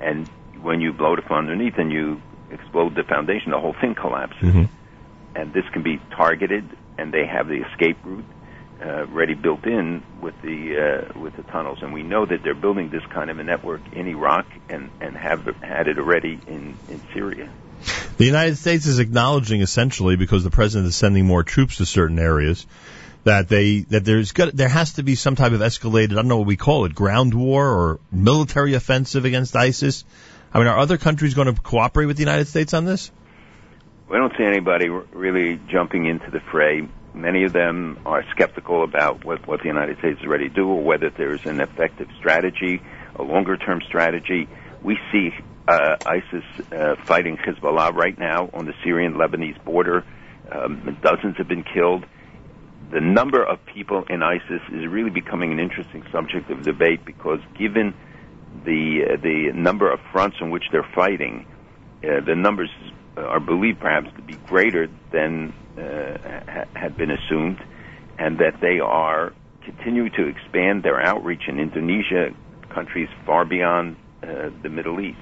And 0.00 0.28
when 0.60 0.80
you 0.80 0.92
blow 0.92 1.14
it 1.14 1.24
from 1.26 1.36
underneath 1.36 1.74
and 1.78 1.92
you 1.92 2.20
explode 2.50 2.94
the 2.94 3.04
foundation, 3.04 3.52
the 3.52 3.60
whole 3.60 3.74
thing 3.80 3.94
collapses. 3.94 4.42
Mm-hmm. 4.42 4.64
And 5.36 5.52
this 5.52 5.64
can 5.72 5.82
be 5.82 6.00
targeted, 6.10 6.68
and 6.98 7.12
they 7.12 7.26
have 7.26 7.48
the 7.48 7.62
escape 7.70 7.98
route 8.04 8.24
uh, 8.82 9.06
ready 9.06 9.34
built 9.34 9.64
in 9.66 10.02
with 10.20 10.40
the 10.42 11.08
uh, 11.14 11.18
with 11.18 11.36
the 11.36 11.42
tunnels. 11.42 11.78
And 11.82 11.92
we 11.92 12.02
know 12.02 12.24
that 12.24 12.42
they're 12.42 12.54
building 12.54 12.90
this 12.90 13.04
kind 13.06 13.30
of 13.30 13.38
a 13.38 13.44
network 13.44 13.80
in 13.92 14.06
Iraq 14.06 14.46
and 14.68 14.90
and 15.00 15.16
have 15.16 15.44
had 15.60 15.88
it 15.88 15.98
already 15.98 16.38
in 16.46 16.76
in 16.88 17.00
Syria. 17.12 17.50
The 18.16 18.26
United 18.26 18.56
States 18.56 18.86
is 18.86 18.98
acknowledging 18.98 19.62
essentially 19.62 20.16
because 20.16 20.44
the 20.44 20.50
president 20.50 20.88
is 20.88 20.96
sending 20.96 21.26
more 21.26 21.42
troops 21.42 21.78
to 21.78 21.86
certain 21.86 22.18
areas 22.18 22.66
that 23.24 23.48
they 23.48 23.80
that 23.80 24.04
there's 24.04 24.32
got 24.32 24.54
there 24.54 24.68
has 24.68 24.94
to 24.94 25.02
be 25.02 25.14
some 25.14 25.36
type 25.36 25.52
of 25.52 25.60
escalated 25.60 26.12
I 26.12 26.16
don't 26.16 26.28
know 26.28 26.38
what 26.38 26.46
we 26.46 26.56
call 26.56 26.84
it 26.84 26.94
ground 26.94 27.34
war 27.34 27.66
or 27.66 28.00
military 28.10 28.74
offensive 28.74 29.24
against 29.24 29.56
ISIS 29.56 30.04
I 30.52 30.58
mean, 30.58 30.66
are 30.66 30.78
other 30.78 30.98
countries 30.98 31.34
going 31.34 31.54
to 31.54 31.60
cooperate 31.60 32.06
with 32.06 32.16
the 32.16 32.22
United 32.22 32.48
States 32.48 32.74
on 32.74 32.84
this? 32.84 33.10
We 34.08 34.18
don't 34.18 34.32
see 34.36 34.44
anybody 34.44 34.88
really 34.88 35.60
jumping 35.68 36.06
into 36.06 36.30
the 36.30 36.40
fray. 36.40 36.88
Many 37.14 37.44
of 37.44 37.52
them 37.52 37.98
are 38.06 38.24
skeptical 38.30 38.84
about 38.84 39.24
what, 39.24 39.46
what 39.46 39.60
the 39.60 39.66
United 39.66 39.98
States 39.98 40.20
is 40.20 40.26
ready 40.26 40.48
to 40.48 40.54
do 40.54 40.68
or 40.68 40.82
whether 40.82 41.10
there's 41.10 41.44
an 41.44 41.60
effective 41.60 42.08
strategy, 42.18 42.80
a 43.16 43.22
longer 43.22 43.56
term 43.56 43.80
strategy. 43.86 44.48
We 44.82 44.96
see 45.10 45.30
uh, 45.66 45.96
ISIS 46.06 46.44
uh, 46.72 46.96
fighting 47.04 47.36
Hezbollah 47.36 47.94
right 47.94 48.18
now 48.18 48.48
on 48.54 48.64
the 48.66 48.74
Syrian 48.84 49.14
Lebanese 49.14 49.62
border. 49.64 50.04
Um, 50.50 50.98
dozens 51.02 51.36
have 51.38 51.48
been 51.48 51.64
killed. 51.64 52.04
The 52.92 53.00
number 53.00 53.42
of 53.42 53.64
people 53.66 54.04
in 54.08 54.22
ISIS 54.22 54.62
is 54.72 54.86
really 54.88 55.10
becoming 55.10 55.52
an 55.52 55.60
interesting 55.60 56.04
subject 56.10 56.50
of 56.50 56.62
debate 56.62 57.04
because 57.04 57.40
given 57.58 57.94
the 58.64 59.14
uh, 59.14 59.16
the 59.22 59.52
number 59.54 59.92
of 59.92 60.00
fronts 60.12 60.38
on 60.40 60.50
which 60.50 60.64
they're 60.72 60.88
fighting, 60.94 61.46
uh, 62.02 62.20
the 62.24 62.34
numbers 62.34 62.70
are 63.16 63.40
believed 63.40 63.80
perhaps 63.80 64.08
to 64.16 64.22
be 64.22 64.34
greater 64.34 64.88
than 65.12 65.52
ha- 66.46 66.66
had 66.74 66.96
been 66.96 67.10
assumed, 67.10 67.58
and 68.18 68.38
that 68.38 68.54
they 68.60 68.80
are 68.80 69.32
continuing 69.64 70.10
to 70.16 70.26
expand 70.26 70.82
their 70.82 71.00
outreach 71.00 71.42
in 71.48 71.58
Indonesia, 71.58 72.30
countries 72.74 73.08
far 73.26 73.44
beyond 73.44 73.96
uh, 74.22 74.50
the 74.62 74.68
Middle 74.68 75.00
East. 75.00 75.18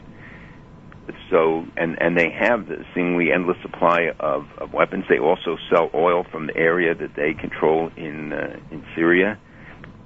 So, 1.30 1.64
and 1.76 1.96
and 2.00 2.16
they 2.18 2.30
have 2.38 2.66
the 2.66 2.84
seemingly 2.94 3.32
endless 3.32 3.56
supply 3.62 4.10
of, 4.20 4.46
of 4.58 4.72
weapons. 4.74 5.04
They 5.08 5.18
also 5.18 5.56
sell 5.72 5.90
oil 5.94 6.24
from 6.30 6.46
the 6.48 6.56
area 6.56 6.94
that 6.94 7.12
they 7.16 7.32
control 7.34 7.90
in 7.96 8.32
uh, 8.32 8.58
in 8.70 8.84
Syria, 8.94 9.38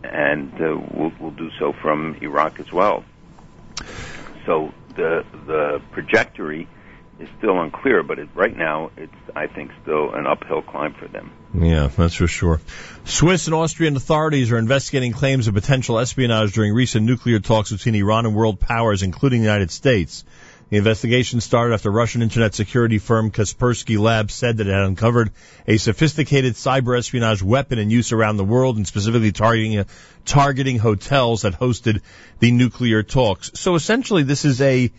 and 0.05 0.53
uh, 0.55 0.77
will 0.97 1.13
will 1.21 1.33
do 1.33 1.49
so 1.59 1.73
from 1.83 2.17
Iraq 2.23 2.61
as 2.61 2.67
well. 2.73 3.05
So 4.47 4.71
the 4.97 5.23
the 5.47 5.81
trajectory 5.93 6.69
is 7.21 7.29
still 7.39 7.61
unclear, 7.61 8.03
but 8.03 8.19
it, 8.19 8.29
right 8.35 8.57
now 8.57 8.91
it's, 8.97 9.13
I 9.35 9.47
think, 9.47 9.71
still 9.83 10.13
an 10.15 10.27
uphill 10.27 10.63
climb 10.63 10.95
for 10.95 11.09
them. 11.09 11.33
Yeah, 11.55 11.89
that's 11.89 12.15
for 12.15 12.27
sure. 12.27 12.61
Swiss 13.05 13.47
and 13.47 13.55
Austrian 13.55 13.97
authorities 13.97 14.51
are 14.53 14.59
investigating 14.59 15.13
claims 15.13 15.49
of 15.49 15.55
potential 15.55 15.99
espionage 15.99 16.53
during 16.53 16.73
recent 16.73 17.07
nuclear 17.07 17.41
talks 17.41 17.71
between 17.71 17.95
Iran 17.95 18.27
and 18.27 18.35
world 18.35 18.59
powers, 18.61 19.03
including 19.03 19.41
the 19.41 19.47
United 19.47 19.71
States. 19.71 20.25
The 20.73 20.79
investigation 20.79 21.43
started 21.43 21.75
after 21.75 21.91
Russian 21.91 22.23
internet 22.23 22.55
security 22.55 22.97
firm 22.97 23.31
Kaspersky 23.31 23.99
Labs 23.99 24.33
said 24.33 24.57
that 24.57 24.67
it 24.67 24.73
had 24.73 24.85
uncovered 24.85 25.31
a 25.69 25.77
sophisticated 25.77 26.55
cyber 26.55 26.97
espionage 26.97 27.43
weapon 27.43 27.79
in 27.79 27.91
use 27.91 28.11
around 28.13 28.39
the 28.39 28.45
world 28.45 28.79
and 28.79 28.87
specifically 28.87 29.33
targeting, 29.33 29.85
targeting 30.25 30.79
hotels 30.79 31.43
that 31.43 31.61
hosted 31.61 32.01
the 32.39 32.53
nuclear 32.53 33.03
talks. 33.03 33.51
So 33.53 33.75
essentially 33.75 34.23
this 34.23 34.47
is 34.47 34.63
a 34.63 34.91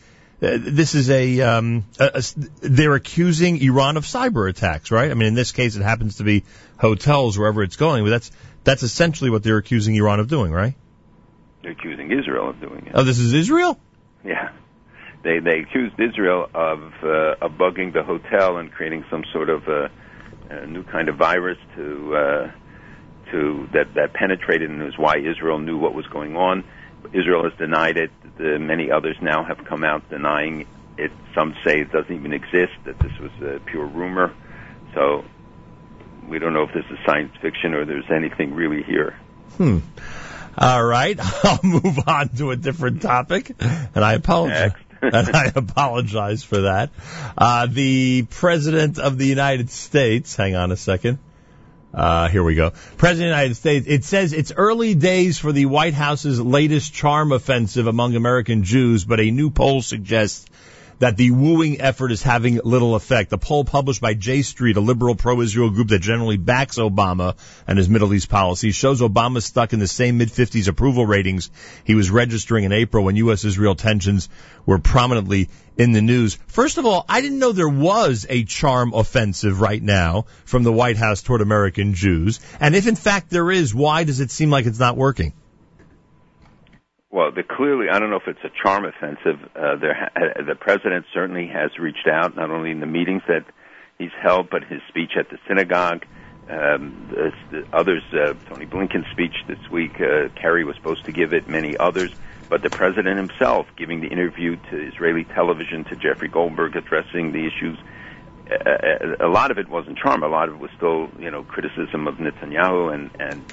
uh, 0.44 0.58
this 0.60 0.94
is 0.94 1.10
a, 1.10 1.42
um, 1.42 1.86
a, 2.00 2.12
a, 2.16 2.22
they're 2.62 2.96
accusing 2.96 3.62
Iran 3.62 3.96
of 3.96 4.04
cyber 4.04 4.50
attacks, 4.50 4.92
right? 4.92 5.10
I 5.10 5.14
mean, 5.14 5.28
in 5.28 5.36
this 5.36 5.52
case, 5.54 5.76
it 5.76 5.84
happens 5.84 6.18
to 6.18 6.24
be 6.24 6.44
hotels 6.78 7.38
wherever 7.38 7.64
it's 7.64 7.78
going, 7.78 8.04
but 8.04 8.10
that's 8.10 8.32
that's 8.64 8.84
essentially 8.84 9.30
what 9.30 9.44
they're 9.44 9.58
accusing 9.58 9.96
Iran 9.96 10.20
of 10.20 10.28
doing, 10.28 10.52
right? 10.52 10.76
They're 11.62 11.72
accusing 11.72 12.12
Israel 12.12 12.50
of 12.50 12.60
doing 12.60 12.88
it. 12.88 12.92
Oh, 12.94 13.04
this 13.04 13.20
is 13.20 13.34
Israel. 13.34 13.80
Yeah, 14.26 14.52
they 15.24 15.40
they 15.40 15.60
accused 15.60 16.00
Israel 16.00 16.50
of 16.54 16.94
uh, 17.04 17.46
of 17.46 17.54
bugging 17.54 17.94
the 17.94 18.04
hotel 18.04 18.58
and 18.58 18.72
creating 18.72 19.06
some 19.10 19.24
sort 19.32 19.50
of 19.50 19.68
a, 19.68 19.90
a 20.50 20.68
new 20.68 20.84
kind 20.84 21.08
of 21.08 21.16
virus 21.16 21.58
to 21.76 22.16
uh, 22.16 22.52
to 23.32 23.70
that 23.74 23.94
that 23.94 24.14
penetrated 24.14 24.70
and 24.70 24.84
was 24.84 24.98
why 24.98 25.18
Israel 25.18 25.60
knew 25.60 25.78
what 25.78 25.94
was 25.94 26.06
going 26.08 26.36
on. 26.36 26.66
Israel 27.14 27.44
has 27.44 27.58
denied 27.58 27.98
it 27.98 28.12
the 28.38 28.58
many 28.60 28.92
others 28.92 29.16
now 29.22 29.44
have 29.44 29.64
come 29.66 29.84
out 29.84 30.10
denying 30.10 30.66
it. 30.98 31.12
Some 31.36 31.56
say 31.66 31.82
it 31.82 31.92
doesn't 31.92 32.14
even 32.14 32.34
exist, 32.34 32.74
that 32.86 33.00
this 33.00 33.12
was 33.20 33.32
a 33.42 33.60
pure 33.60 33.86
rumor. 33.86 34.34
So 34.94 35.24
we 36.28 36.40
don't 36.40 36.54
know 36.54 36.64
if 36.64 36.74
this 36.74 36.86
is 36.90 36.98
science 37.06 37.36
fiction 37.42 37.74
or 37.74 37.86
there's 37.86 38.10
anything 38.10 38.54
really 38.54 38.84
here. 38.84 39.16
Hmm. 39.58 39.80
All 40.58 40.84
right, 40.84 41.18
I'll 41.44 41.60
move 41.64 42.00
on 42.08 42.30
to 42.38 42.52
a 42.52 42.56
different 42.56 43.02
topic, 43.02 43.56
and 43.60 44.06
I 44.06 44.14
apologize. 44.14 44.74
and 45.02 45.36
I 45.36 45.52
apologize 45.54 46.44
for 46.44 46.62
that. 46.62 46.92
Uh, 47.38 47.68
the 47.70 48.24
President 48.30 49.00
of 49.00 49.18
the 49.18 49.26
United 49.26 49.70
States, 49.70 50.36
hang 50.36 50.56
on 50.56 50.72
a 50.72 50.78
second. 50.78 51.18
Uh, 51.94 52.28
here 52.28 52.44
we 52.44 52.56
go. 52.56 52.72
President 52.98 53.10
of 53.10 53.18
the 53.18 53.42
United 53.42 53.56
States. 53.56 53.86
It 53.88 54.04
says 54.04 54.34
it's 54.34 54.52
early 54.56 54.96
days 54.96 55.38
for 55.38 55.52
the 55.52 55.68
White 55.68 55.94
House's 55.94 56.40
latest 56.40 56.94
charm 56.94 57.32
offensive 57.32 57.86
among 57.86 58.16
American 58.16 58.64
Jews, 58.64 59.06
but 59.06 59.20
a 59.20 59.30
new 59.30 59.52
poll 59.52 59.82
suggests 59.82 60.46
that 61.00 61.18
the 61.18 61.32
wooing 61.32 61.82
effort 61.82 62.12
is 62.12 62.22
having 62.22 62.60
little 62.64 62.96
effect. 62.96 63.34
A 63.34 63.38
poll 63.38 63.66
published 63.66 64.02
by 64.02 64.14
J 64.14 64.42
Street, 64.42 64.78
a 64.78 64.82
liberal 64.82 65.16
pro-Israel 65.16 65.70
group 65.70 65.90
that 65.90 66.00
generally 66.00 66.38
backs 66.38 66.78
Obama 66.78 67.36
and 67.68 67.78
his 67.78 67.90
Middle 67.90 68.14
East 68.14 68.30
policy, 68.30 68.72
shows 68.72 69.02
Obama 69.02 69.42
stuck 69.42 69.74
in 69.74 69.80
the 69.80 69.88
same 69.88 70.18
mid-50s 70.18 70.68
approval 70.68 71.06
ratings 71.06 71.50
he 71.84 71.96
was 71.96 72.10
registering 72.10 72.64
in 72.64 72.72
April 72.72 73.04
when 73.04 73.16
U.S.-Israel 73.16 73.78
tensions 73.78 74.30
were 74.66 74.80
prominently 74.80 75.50
in 75.78 75.92
the 75.92 76.02
news. 76.02 76.38
First 76.48 76.78
of 76.78 76.86
all, 76.86 77.06
I 77.10 77.22
didn't 77.22 77.40
know 77.40 77.52
there 77.52 77.68
was 77.68 78.26
a 78.30 78.44
charm 78.44 78.94
offensive 78.94 79.60
right 79.60 79.82
now 79.82 80.26
from 80.46 80.64
the 80.64 80.72
White 80.72 80.98
House 80.98 81.22
toward 81.22 81.42
American 81.42 81.94
Jews. 81.94 82.40
And 82.60 82.76
if 82.76 82.88
in 82.88 82.96
fact 82.96 83.30
there 83.30 83.52
is, 83.52 83.74
why 83.74 84.04
does 84.04 84.20
it 84.20 84.32
seem 84.32 84.50
like 84.50 84.66
it's 84.66 84.80
not 84.80 84.98
working? 84.98 85.34
Well, 87.14 87.32
the, 87.32 87.44
clearly, 87.44 87.90
I 87.92 88.00
don't 88.00 88.10
know 88.10 88.16
if 88.16 88.28
it's 88.28 88.44
a 88.44 88.50
charm 88.50 88.86
offensive. 88.86 89.40
Uh, 89.56 89.76
there, 89.76 90.12
uh, 90.16 90.42
the 90.42 90.56
president 90.56 91.06
certainly 91.14 91.46
has 91.46 91.78
reached 91.78 92.08
out, 92.08 92.36
not 92.36 92.50
only 92.50 92.72
in 92.72 92.80
the 92.80 92.88
meetings 92.88 93.22
that 93.28 93.46
he's 94.00 94.10
held, 94.20 94.50
but 94.50 94.64
his 94.64 94.82
speech 94.88 95.12
at 95.16 95.30
the 95.30 95.38
synagogue. 95.48 96.08
Um, 96.50 97.10
the, 97.12 97.32
the 97.52 97.68
others, 97.72 98.02
uh, 98.14 98.34
Tony 98.50 98.66
Blinken's 98.66 99.06
speech 99.12 99.36
this 99.48 99.60
week, 99.72 100.02
uh, 100.02 100.30
Kerry 100.30 100.66
was 100.66 100.76
supposed 100.76 101.06
to 101.06 101.12
give 101.12 101.34
it, 101.34 101.48
many 101.48 101.78
others, 101.78 102.12
but 102.50 102.64
the 102.64 102.72
president 102.72 103.18
himself 103.18 103.68
giving 103.78 104.02
the 104.02 104.08
interview 104.08 104.56
to 104.72 104.88
Israeli 104.88 105.24
television 105.24 105.84
to 105.84 105.96
Jeffrey 105.96 106.30
Goldberg 106.30 106.76
addressing 106.76 107.32
the 107.32 107.46
issues. 107.46 107.78
Uh, 108.50 109.24
a 109.24 109.30
lot 109.30 109.52
of 109.52 109.60
it 109.60 109.70
wasn't 109.70 110.00
charm. 110.00 110.24
A 110.24 110.28
lot 110.28 110.50
of 110.50 110.56
it 110.56 110.60
was 110.60 110.72
still, 110.78 111.10
you 111.20 111.30
know, 111.30 111.44
criticism 111.44 112.08
of 112.08 112.16
Netanyahu 112.16 112.92
and 112.92 113.12
and 113.20 113.46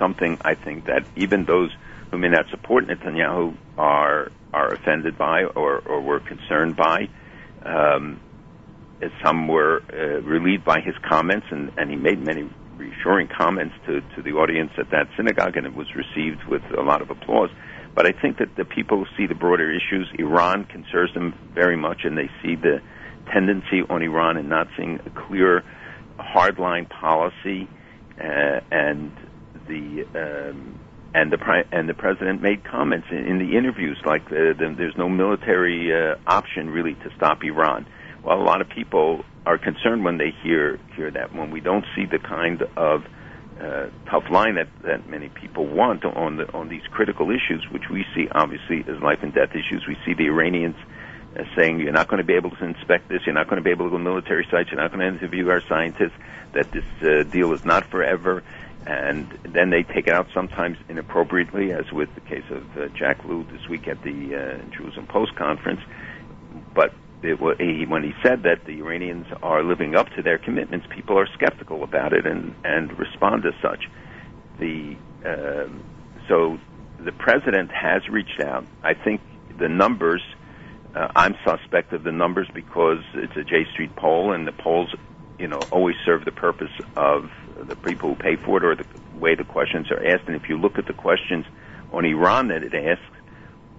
something 0.00 0.36
I 0.44 0.56
think 0.56 0.86
that 0.86 1.04
even 1.14 1.44
those 1.44 1.70
may 2.18 2.28
not 2.28 2.46
support 2.50 2.86
Netanyahu 2.86 3.56
are 3.76 4.30
are 4.52 4.72
offended 4.72 5.18
by 5.18 5.44
or, 5.44 5.80
or 5.80 6.00
were 6.00 6.20
concerned 6.20 6.76
by. 6.76 7.08
Um, 7.64 8.20
some 9.22 9.48
were 9.48 9.82
uh, 9.92 10.22
relieved 10.22 10.64
by 10.64 10.80
his 10.80 10.94
comments, 11.08 11.46
and, 11.50 11.72
and 11.76 11.90
he 11.90 11.96
made 11.96 12.24
many 12.24 12.48
reassuring 12.76 13.28
comments 13.28 13.74
to, 13.86 14.00
to 14.14 14.22
the 14.22 14.30
audience 14.30 14.70
at 14.78 14.90
that 14.90 15.08
synagogue, 15.16 15.56
and 15.56 15.66
it 15.66 15.74
was 15.74 15.88
received 15.94 16.44
with 16.44 16.62
a 16.76 16.82
lot 16.82 17.02
of 17.02 17.10
applause. 17.10 17.50
But 17.94 18.06
I 18.06 18.12
think 18.12 18.38
that 18.38 18.56
the 18.56 18.64
people 18.64 19.06
see 19.16 19.26
the 19.26 19.34
broader 19.34 19.70
issues, 19.70 20.08
Iran 20.18 20.64
concerns 20.64 21.12
them 21.14 21.34
very 21.52 21.76
much, 21.76 22.00
and 22.04 22.16
they 22.16 22.30
see 22.42 22.56
the 22.56 22.80
tendency 23.32 23.82
on 23.88 24.02
Iran 24.02 24.36
in 24.36 24.48
not 24.48 24.68
seeing 24.76 25.00
a 25.04 25.10
clear 25.26 25.64
hardline 26.18 26.88
policy, 26.88 27.68
uh, 28.20 28.60
and 28.70 29.12
the 29.68 30.04
um, 30.14 30.78
and 31.14 31.30
the 31.30 31.64
and 31.70 31.88
the 31.88 31.94
president 31.94 32.42
made 32.42 32.64
comments 32.64 33.06
in, 33.10 33.18
in 33.18 33.38
the 33.38 33.56
interviews 33.56 33.96
like 34.04 34.28
the, 34.28 34.54
the, 34.58 34.74
there's 34.76 34.96
no 34.96 35.08
military 35.08 35.94
uh, 35.94 36.16
option 36.26 36.68
really 36.68 36.94
to 36.94 37.10
stop 37.16 37.42
Iran. 37.44 37.86
Well, 38.24 38.40
a 38.40 38.42
lot 38.42 38.60
of 38.60 38.68
people 38.68 39.24
are 39.46 39.56
concerned 39.56 40.04
when 40.04 40.18
they 40.18 40.32
hear 40.42 40.78
hear 40.96 41.10
that 41.12 41.34
when 41.34 41.50
we 41.52 41.60
don't 41.60 41.84
see 41.94 42.04
the 42.04 42.18
kind 42.18 42.62
of 42.76 43.04
uh, 43.60 43.86
tough 44.10 44.24
line 44.28 44.56
that, 44.56 44.66
that 44.82 45.08
many 45.08 45.28
people 45.28 45.66
want 45.66 46.04
on 46.04 46.36
the 46.36 46.52
on 46.52 46.68
these 46.68 46.82
critical 46.90 47.30
issues, 47.30 47.64
which 47.70 47.88
we 47.90 48.04
see 48.14 48.26
obviously 48.32 48.84
as 48.92 49.00
life 49.00 49.20
and 49.22 49.32
death 49.32 49.50
issues. 49.50 49.86
We 49.86 49.96
see 50.04 50.14
the 50.14 50.26
Iranians 50.26 50.76
uh, 51.38 51.44
saying 51.56 51.78
you're 51.78 51.92
not 51.92 52.08
going 52.08 52.22
to 52.22 52.26
be 52.26 52.34
able 52.34 52.50
to 52.50 52.64
inspect 52.64 53.08
this, 53.08 53.20
you're 53.24 53.36
not 53.36 53.46
going 53.46 53.58
to 53.58 53.64
be 53.64 53.70
able 53.70 53.86
to 53.86 53.90
go 53.90 53.98
to 53.98 54.02
military 54.02 54.48
sites, 54.50 54.70
you're 54.72 54.80
not 54.80 54.90
going 54.90 55.00
to 55.00 55.16
interview 55.16 55.48
our 55.48 55.62
scientists, 55.68 56.18
that 56.54 56.72
this 56.72 56.84
uh, 57.02 57.22
deal 57.22 57.52
is 57.52 57.64
not 57.64 57.88
forever 57.88 58.42
and 58.86 59.38
then 59.44 59.70
they 59.70 59.82
take 59.82 60.06
it 60.06 60.12
out 60.12 60.26
sometimes 60.34 60.76
inappropriately, 60.88 61.72
as 61.72 61.90
with 61.90 62.14
the 62.14 62.20
case 62.20 62.44
of 62.50 62.64
uh, 62.76 62.88
Jack 62.88 63.24
Lew 63.24 63.44
this 63.50 63.66
week 63.68 63.88
at 63.88 64.02
the 64.02 64.34
uh, 64.34 64.76
Jerusalem 64.76 65.06
Post 65.06 65.34
conference. 65.36 65.80
But 66.74 66.92
it, 67.22 67.38
he, 67.58 67.86
when 67.86 68.02
he 68.02 68.12
said 68.22 68.42
that 68.42 68.66
the 68.66 68.78
Iranians 68.80 69.26
are 69.42 69.62
living 69.62 69.94
up 69.94 70.08
to 70.16 70.22
their 70.22 70.36
commitments, 70.36 70.86
people 70.94 71.18
are 71.18 71.26
skeptical 71.34 71.82
about 71.82 72.12
it 72.12 72.26
and 72.26 72.54
and 72.64 72.98
respond 72.98 73.46
as 73.46 73.54
such. 73.62 73.84
The 74.58 74.96
uh, 75.24 75.68
so 76.28 76.58
the 77.00 77.12
president 77.12 77.70
has 77.70 78.06
reached 78.08 78.40
out. 78.40 78.66
I 78.82 78.94
think 78.94 79.20
the 79.58 79.68
numbers. 79.68 80.22
Uh, 80.94 81.10
I'm 81.16 81.34
suspect 81.44 81.92
of 81.92 82.04
the 82.04 82.12
numbers 82.12 82.48
because 82.54 83.02
it's 83.14 83.36
a 83.36 83.42
J 83.42 83.64
Street 83.72 83.96
poll, 83.96 84.32
and 84.32 84.46
the 84.46 84.52
polls, 84.52 84.94
you 85.40 85.48
know, 85.48 85.58
always 85.72 85.96
serve 86.04 86.24
the 86.24 86.30
purpose 86.30 86.70
of 86.96 87.30
the 87.62 87.76
people 87.76 88.10
who 88.10 88.16
pay 88.16 88.36
for 88.36 88.58
it 88.58 88.64
or 88.64 88.74
the 88.76 88.86
way 89.18 89.34
the 89.34 89.44
questions 89.44 89.90
are 89.90 90.04
asked. 90.04 90.24
And 90.26 90.36
if 90.36 90.48
you 90.48 90.58
look 90.58 90.78
at 90.78 90.86
the 90.86 90.92
questions 90.92 91.44
on 91.92 92.04
Iran 92.04 92.48
that 92.48 92.62
it 92.62 92.74
asks, 92.74 93.02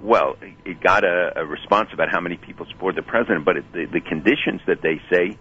well, 0.01 0.35
it 0.65 0.81
got 0.81 1.03
a, 1.03 1.31
a 1.37 1.45
response 1.45 1.89
about 1.93 2.09
how 2.11 2.19
many 2.19 2.37
people 2.37 2.65
support 2.69 2.95
the 2.95 3.01
president, 3.01 3.45
but 3.45 3.57
it, 3.57 3.71
the, 3.73 3.85
the 3.85 4.01
conditions 4.01 4.61
that 4.67 4.81
they 4.81 5.01
say 5.11 5.37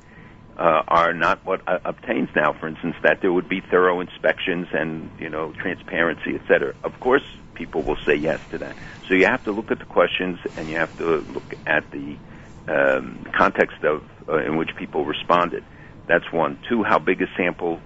uh, 0.57 0.83
are 0.87 1.12
not 1.12 1.44
what 1.44 1.66
uh, 1.66 1.79
obtains 1.85 2.29
now. 2.37 2.53
For 2.59 2.68
instance, 2.68 2.94
that 3.03 3.18
there 3.20 3.33
would 3.33 3.49
be 3.49 3.61
thorough 3.61 4.01
inspections 4.01 4.68
and 4.73 5.11
you 5.18 5.29
know 5.29 5.53
transparency, 5.61 6.35
et 6.35 6.42
cetera. 6.49 6.75
Of 6.85 6.99
course, 7.01 7.25
people 7.55 7.83
will 7.83 7.99
say 8.07 8.14
yes 8.16 8.38
to 8.53 8.59
that. 8.59 8.77
So 9.09 9.14
you 9.14 9.27
have 9.27 9.42
to 9.44 9.53
look 9.53 9.70
at 9.70 9.79
the 9.79 9.85
questions 9.85 10.38
and 10.57 10.68
you 10.70 10.77
have 10.77 10.97
to 10.99 11.25
look 11.33 11.55
at 11.66 11.90
the 11.90 12.16
um, 12.68 13.27
context 13.37 13.83
of 13.83 14.03
uh, 14.29 14.38
in 14.38 14.57
which 14.57 14.70
people 14.79 15.05
responded. 15.05 15.64
That's 16.07 16.31
one. 16.33 16.59
Two, 16.68 16.85
how 16.85 16.99
big 16.99 17.20
a 17.23 17.27
sample 17.37 17.81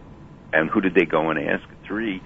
and 0.52 0.70
who 0.70 0.80
did 0.80 0.94
they 0.94 1.04
go 1.04 1.30
and 1.30 1.38
ask? 1.38 1.64
Three, 1.86 2.22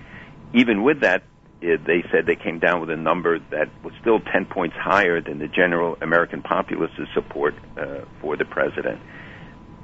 even 0.55 0.83
with 0.83 1.01
that, 1.01 1.23
it, 1.61 1.85
they 1.85 2.05
said 2.11 2.27
they 2.27 2.37
came 2.37 2.59
down 2.59 2.81
with 2.81 2.91
a 2.91 2.97
number 2.97 3.39
that 3.51 3.69
was 3.85 3.95
still 4.01 4.21
10 4.21 4.47
points 4.47 4.77
higher 4.77 5.21
than 5.21 5.39
the 5.39 5.49
general 5.49 5.97
American 6.01 6.43
populace's 6.43 7.09
support 7.15 7.55
uh, 7.79 8.01
for 8.21 8.37
the 8.37 8.45
president. 8.45 9.01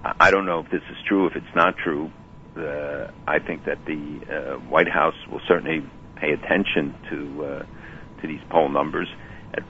I 0.05 0.31
don't 0.31 0.47
know 0.47 0.61
if 0.61 0.71
this 0.71 0.83
is 0.91 0.97
true. 1.07 1.27
If 1.27 1.37
it's 1.37 1.55
not 1.55 1.77
true, 1.77 2.11
uh, 2.57 3.11
I 3.27 3.39
think 3.41 3.65
that 3.65 3.85
the 3.85 4.21
uh, 4.31 4.59
White 4.69 4.89
House 4.89 5.17
will 5.31 5.41
certainly 5.47 5.85
pay 6.17 6.33
attention 6.33 6.95
to 7.11 7.67
to 8.21 8.27
these 8.27 8.41
poll 8.51 8.69
numbers. 8.69 9.09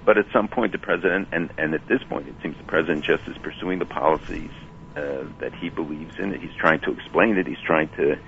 But 0.04 0.16
at 0.16 0.26
some 0.32 0.48
point, 0.48 0.72
the 0.72 0.78
president, 0.78 1.28
and, 1.32 1.50
and 1.58 1.74
at 1.74 1.86
this 1.86 2.02
point, 2.08 2.28
it 2.28 2.34
seems 2.42 2.56
the 2.56 2.64
president 2.64 3.04
just 3.04 3.28
is 3.28 3.36
pursuing 3.38 3.78
the 3.78 3.86
policies 3.86 4.50
that 4.94 5.54
he 5.54 5.68
believes 5.68 6.18
in. 6.18 6.32
He's 6.40 6.54
trying 6.58 6.80
to 6.80 6.92
explain 6.92 7.36
it. 7.36 7.46
He's 7.46 7.60
trying 7.64 7.88
to, 7.96 8.18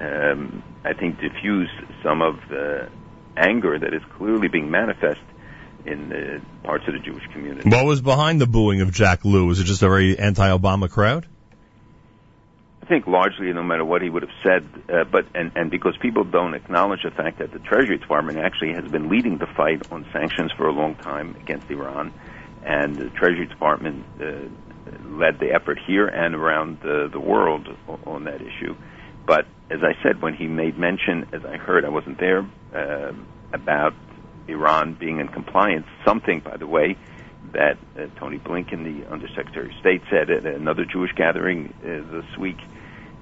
um, 0.00 0.62
I 0.84 0.92
think, 0.92 1.20
diffuse 1.20 1.70
some 2.02 2.22
of 2.22 2.36
the 2.48 2.88
anger 3.36 3.78
that 3.78 3.94
is 3.94 4.02
clearly 4.16 4.48
being 4.48 4.70
manifest 4.70 5.20
in 5.86 6.08
the 6.08 6.40
parts 6.62 6.84
of 6.86 6.94
the 6.94 7.00
Jewish 7.00 7.26
community. 7.32 7.68
What 7.68 7.84
was 7.84 8.00
behind 8.00 8.40
the 8.40 8.46
booing 8.46 8.80
of 8.80 8.92
Jack 8.92 9.24
Lew? 9.24 9.46
Was 9.46 9.60
it 9.60 9.64
just 9.64 9.82
a 9.82 9.88
very 9.88 10.18
anti-Obama 10.18 10.90
crowd? 10.90 11.26
I 12.82 12.86
think 12.86 13.06
largely, 13.06 13.50
no 13.52 13.62
matter 13.62 13.84
what 13.84 14.02
he 14.02 14.10
would 14.10 14.22
have 14.22 14.32
said, 14.42 14.68
uh, 14.92 15.04
but 15.04 15.24
and 15.34 15.52
and 15.56 15.70
because 15.70 15.96
people 16.02 16.22
don't 16.24 16.52
acknowledge 16.52 17.02
the 17.02 17.10
fact 17.10 17.38
that 17.38 17.50
the 17.50 17.58
Treasury 17.58 17.96
Department 17.96 18.36
actually 18.36 18.74
has 18.74 18.84
been 18.90 19.08
leading 19.08 19.38
the 19.38 19.46
fight 19.46 19.90
on 19.90 20.04
sanctions 20.12 20.52
for 20.52 20.68
a 20.68 20.72
long 20.72 20.94
time 20.96 21.34
against 21.40 21.70
Iran, 21.70 22.12
and 22.62 22.94
the 22.94 23.08
Treasury 23.08 23.46
Department 23.46 24.04
uh, 24.20 24.32
led 25.08 25.38
the 25.38 25.54
effort 25.54 25.78
here 25.86 26.06
and 26.06 26.34
around 26.34 26.80
the, 26.82 27.08
the 27.10 27.20
world 27.20 27.68
on 28.04 28.24
that 28.24 28.42
issue. 28.42 28.76
But 29.24 29.46
as 29.70 29.80
I 29.82 30.00
said, 30.02 30.20
when 30.20 30.34
he 30.34 30.46
made 30.46 30.78
mention, 30.78 31.28
as 31.32 31.44
I 31.44 31.56
heard, 31.56 31.84
I 31.84 31.88
wasn't 31.88 32.18
there, 32.18 32.46
uh, 32.74 33.12
about 33.52 33.94
Iran 34.48 34.94
being 34.94 35.20
in 35.20 35.28
compliance, 35.28 35.86
something, 36.04 36.40
by 36.40 36.56
the 36.56 36.66
way, 36.66 36.96
that 37.52 37.78
uh, 37.96 38.06
Tony 38.18 38.38
Blinken, 38.38 38.84
the 38.84 39.10
Undersecretary 39.10 39.66
of 39.66 39.80
State, 39.80 40.02
said 40.10 40.30
at 40.30 40.44
another 40.44 40.84
Jewish 40.84 41.12
gathering 41.16 41.72
uh, 41.82 42.12
this 42.12 42.38
week. 42.38 42.58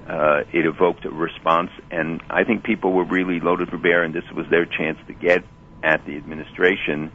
Uh, 0.09 0.43
it 0.53 0.67
evoked 0.67 1.05
a 1.05 1.11
response, 1.11 1.71
and 1.91 2.21
I 2.29 2.43
think 2.43 2.65
people 2.65 2.93
were 2.93 3.05
really 3.05 3.39
loaded 3.39 3.69
for 3.69 3.79
bear, 3.79 4.03
and 4.03 4.13
this 4.13 4.25
was 4.35 4.47
their 4.51 4.65
chance 4.65 4.99
to 5.07 5.13
get 5.13 5.45
at 5.85 6.05
the 6.07 6.17
administration 6.17 7.13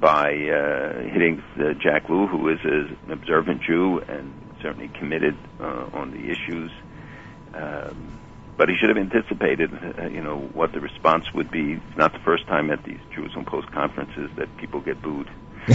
by 0.00 0.32
uh, 0.32 1.02
hitting 1.12 1.42
uh, 1.58 1.74
Jack 1.74 2.08
Lew, 2.08 2.26
who 2.26 2.48
is 2.48 2.58
an 2.64 3.10
observant 3.10 3.62
Jew 3.62 3.98
and 3.98 4.32
certainly 4.62 4.88
committed 4.98 5.36
uh, 5.60 5.90
on 5.92 6.10
the 6.10 6.30
issues. 6.30 6.70
Um, 7.54 8.18
but 8.56 8.68
he 8.68 8.76
should 8.76 8.88
have 8.88 8.98
anticipated, 8.98 9.70
uh, 9.72 10.06
you 10.06 10.22
know, 10.22 10.38
what 10.38 10.72
the 10.72 10.80
response 10.80 11.24
would 11.34 11.50
be. 11.50 11.74
It's 11.74 11.96
not 11.96 12.12
the 12.12 12.18
first 12.20 12.46
time 12.46 12.70
at 12.70 12.84
these 12.84 13.00
Jerusalem 13.14 13.44
Post 13.44 13.70
conferences 13.72 14.30
that 14.36 14.56
people 14.58 14.80
get 14.80 15.00
booed. 15.00 15.28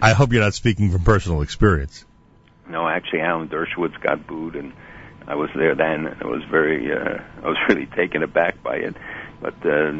I 0.00 0.12
hope 0.12 0.32
you're 0.32 0.42
not 0.42 0.54
speaking 0.54 0.90
from 0.90 1.02
personal 1.02 1.42
experience. 1.42 2.04
No, 2.68 2.86
actually, 2.88 3.20
Alan 3.20 3.48
Dershowitz 3.48 4.00
got 4.00 4.26
booed, 4.26 4.56
and 4.56 4.72
I 5.26 5.34
was 5.36 5.50
there 5.54 5.74
then. 5.74 6.06
And 6.06 6.22
I 6.22 6.26
was 6.26 6.42
very, 6.50 6.92
uh, 6.92 7.18
I 7.42 7.48
was 7.48 7.56
really 7.68 7.86
taken 7.86 8.22
aback 8.22 8.62
by 8.62 8.76
it. 8.76 8.94
But 9.40 9.54
uh, 9.64 9.92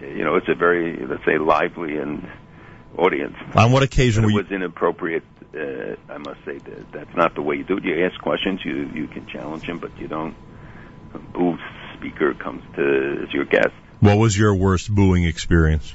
you 0.00 0.24
know, 0.24 0.36
it's 0.36 0.48
a 0.48 0.54
very, 0.54 1.04
let's 1.06 1.24
say, 1.24 1.38
lively 1.38 1.96
and 1.96 2.28
audience. 2.96 3.36
On 3.54 3.72
what 3.72 3.82
occasion 3.82 4.24
it 4.24 4.26
were 4.26 4.30
you? 4.32 4.36
was 4.38 4.50
inappropriate. 4.50 5.24
Uh, 5.54 5.96
I 6.08 6.18
must 6.18 6.44
say 6.44 6.58
that 6.58 6.92
that's 6.92 7.16
not 7.16 7.34
the 7.34 7.42
way 7.42 7.56
you 7.56 7.64
do 7.64 7.78
it. 7.78 7.84
You 7.84 8.04
ask 8.04 8.20
questions, 8.20 8.60
you 8.64 8.90
you 8.94 9.06
can 9.06 9.26
challenge 9.26 9.64
him, 9.64 9.78
but 9.78 9.96
you 9.98 10.06
don't 10.06 10.34
boo 11.18 11.56
speaker 11.96 12.34
comes 12.34 12.62
to 12.76 13.24
as 13.26 13.32
your 13.32 13.44
guest. 13.44 13.72
What 14.00 14.18
was 14.18 14.36
your 14.36 14.54
worst 14.54 14.94
booing 14.94 15.24
experience? 15.24 15.94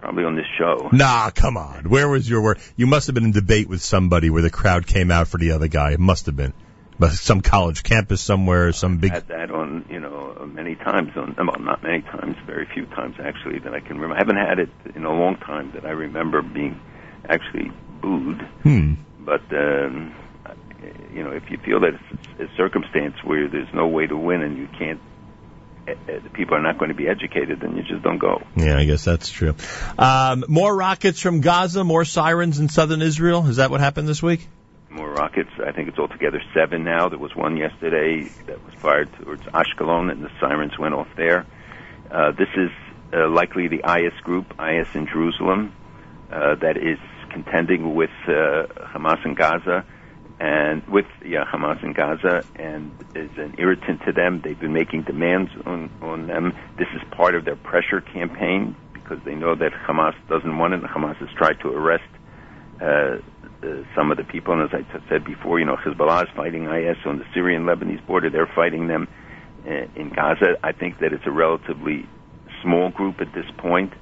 Probably 0.00 0.24
on 0.24 0.34
this 0.34 0.46
show. 0.58 0.88
Nah, 0.92 1.30
come 1.30 1.56
on. 1.56 1.88
Where 1.88 2.08
was 2.08 2.28
your 2.28 2.42
worst? 2.42 2.72
You 2.76 2.86
must 2.86 3.06
have 3.06 3.14
been 3.14 3.24
in 3.24 3.32
debate 3.32 3.68
with 3.68 3.82
somebody 3.82 4.30
where 4.30 4.42
the 4.42 4.50
crowd 4.50 4.86
came 4.86 5.10
out 5.10 5.28
for 5.28 5.38
the 5.38 5.52
other 5.52 5.68
guy. 5.68 5.92
It 5.92 6.00
must 6.00 6.26
have 6.26 6.36
been. 6.36 6.52
But 6.98 7.12
some 7.12 7.40
college 7.40 7.82
campus 7.82 8.20
somewhere, 8.20 8.72
some 8.72 8.98
big. 8.98 9.12
Had 9.12 9.28
that 9.28 9.50
on, 9.50 9.86
you 9.90 10.00
know, 10.00 10.48
many 10.52 10.74
times. 10.74 11.12
On 11.16 11.34
well, 11.36 11.56
not 11.60 11.82
many 11.82 12.02
times, 12.02 12.36
very 12.46 12.66
few 12.74 12.86
times 12.86 13.16
actually 13.22 13.60
that 13.60 13.74
I 13.74 13.80
can 13.80 13.98
remember. 13.98 14.14
I 14.14 14.18
haven't 14.18 14.36
had 14.36 14.58
it 14.58 14.68
in 14.94 15.04
a 15.04 15.12
long 15.12 15.36
time 15.36 15.72
that 15.74 15.84
I 15.84 15.90
remember 15.90 16.42
being 16.42 16.80
actually 17.28 17.70
booed. 18.00 18.40
Hmm. 18.62 18.94
But 19.20 19.42
um, 19.52 20.14
you 21.12 21.22
know, 21.22 21.30
if 21.30 21.50
you 21.50 21.58
feel 21.58 21.80
that 21.80 21.94
it's 22.38 22.52
a 22.52 22.56
circumstance 22.56 23.14
where 23.24 23.48
there's 23.48 23.72
no 23.74 23.88
way 23.88 24.06
to 24.06 24.16
win 24.16 24.42
and 24.42 24.56
you 24.56 24.68
can't, 24.78 25.00
uh, 25.88 25.94
the 26.06 26.30
people 26.30 26.56
are 26.56 26.62
not 26.62 26.78
going 26.78 26.90
to 26.90 26.94
be 26.94 27.08
educated, 27.08 27.60
then 27.60 27.76
you 27.76 27.82
just 27.82 28.02
don't 28.02 28.18
go. 28.18 28.42
Yeah, 28.56 28.78
I 28.78 28.84
guess 28.84 29.04
that's 29.04 29.30
true. 29.30 29.54
Um, 29.98 30.44
more 30.48 30.74
rockets 30.74 31.20
from 31.20 31.40
Gaza, 31.40 31.84
more 31.84 32.04
sirens 32.04 32.58
in 32.58 32.68
southern 32.68 33.02
Israel. 33.02 33.46
Is 33.46 33.56
that 33.56 33.70
what 33.70 33.80
happened 33.80 34.08
this 34.08 34.22
week? 34.22 34.48
More 34.90 35.10
rockets. 35.10 35.50
I 35.64 35.72
think 35.72 35.88
it's 35.88 35.98
altogether 35.98 36.40
seven 36.54 36.84
now. 36.84 37.08
There 37.08 37.18
was 37.18 37.34
one 37.34 37.56
yesterday 37.56 38.28
that 38.46 38.64
was 38.64 38.74
fired 38.74 39.10
towards 39.14 39.42
Ashkelon, 39.42 40.10
and 40.10 40.22
the 40.22 40.30
sirens 40.38 40.78
went 40.78 40.94
off 40.94 41.08
there. 41.16 41.46
Uh, 42.10 42.32
this 42.32 42.48
is 42.56 42.70
uh, 43.12 43.28
likely 43.28 43.68
the 43.68 43.80
IS 43.80 44.12
group, 44.22 44.52
IS 44.60 44.88
in 44.94 45.06
Jerusalem, 45.06 45.72
uh, 46.30 46.56
that 46.56 46.76
is 46.76 46.98
contending 47.30 47.94
with 47.94 48.10
uh, 48.26 48.66
Hamas 48.92 49.24
in 49.24 49.34
Gaza 49.34 49.86
and 50.42 50.82
with 50.88 51.06
yeah, 51.24 51.44
Hamas 51.44 51.84
in 51.84 51.92
Gaza, 51.92 52.44
and 52.56 52.90
is 53.14 53.30
an 53.36 53.54
irritant 53.58 54.00
to 54.06 54.12
them. 54.12 54.40
They've 54.42 54.58
been 54.58 54.72
making 54.72 55.02
demands 55.02 55.52
on 55.64 55.88
on 56.02 56.26
them. 56.26 56.52
This 56.76 56.88
is 56.96 57.02
part 57.12 57.36
of 57.36 57.44
their 57.44 57.54
pressure 57.54 58.00
campaign 58.00 58.74
because 58.92 59.18
they 59.24 59.36
know 59.36 59.54
that 59.54 59.70
Hamas 59.86 60.14
doesn't 60.28 60.58
want 60.58 60.74
it. 60.74 60.82
Hamas 60.82 61.16
has 61.18 61.28
tried 61.38 61.60
to 61.60 61.68
arrest 61.68 62.02
uh, 62.80 62.84
uh, 62.84 63.84
some 63.94 64.10
of 64.10 64.16
the 64.16 64.24
people, 64.24 64.52
and 64.52 64.62
as 64.62 64.70
I 64.74 64.82
t- 64.82 65.04
said 65.08 65.24
before, 65.24 65.60
you 65.60 65.64
know, 65.64 65.76
Hezbollah 65.76 66.24
is 66.24 66.30
fighting 66.34 66.64
IS 66.64 66.96
on 67.06 67.18
the 67.18 67.24
Syrian-Lebanese 67.32 68.04
border. 68.04 68.28
They're 68.28 68.50
fighting 68.52 68.88
them 68.88 69.06
uh, 69.64 69.70
in 69.94 70.10
Gaza. 70.12 70.56
I 70.64 70.72
think 70.72 70.98
that 70.98 71.12
it's 71.12 71.26
a 71.26 71.30
relatively 71.30 72.08
small 72.64 72.90
group 72.90 73.20
at 73.20 73.32
this 73.32 73.46
point, 73.58 73.92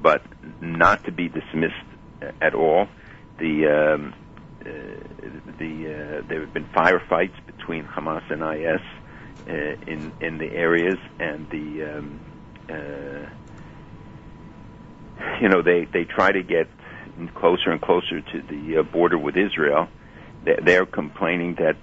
but 0.00 0.22
not 0.62 1.04
to 1.04 1.12
be 1.12 1.28
dismissed 1.28 1.74
at 2.40 2.54
all. 2.54 2.88
The 3.38 3.66
um, 3.66 4.14
uh, 4.14 4.21
the 4.62 6.20
uh, 6.22 6.28
there 6.28 6.40
have 6.40 6.54
been 6.54 6.66
firefights 6.66 7.34
between 7.46 7.84
Hamas 7.84 8.22
and 8.30 8.42
IS 8.42 8.80
uh, 9.48 9.90
in 9.90 10.12
in 10.20 10.38
the 10.38 10.50
areas, 10.52 10.98
and 11.18 11.48
the 11.50 11.84
um, 11.84 12.20
uh, 12.70 13.26
you 15.40 15.48
know 15.48 15.62
they 15.62 15.86
they 15.92 16.04
try 16.04 16.32
to 16.32 16.42
get 16.42 16.68
closer 17.34 17.70
and 17.70 17.80
closer 17.80 18.20
to 18.20 18.42
the 18.42 18.82
border 18.82 19.18
with 19.18 19.36
Israel. 19.36 19.88
They, 20.44 20.58
they're 20.64 20.86
complaining 20.86 21.56
that 21.56 21.76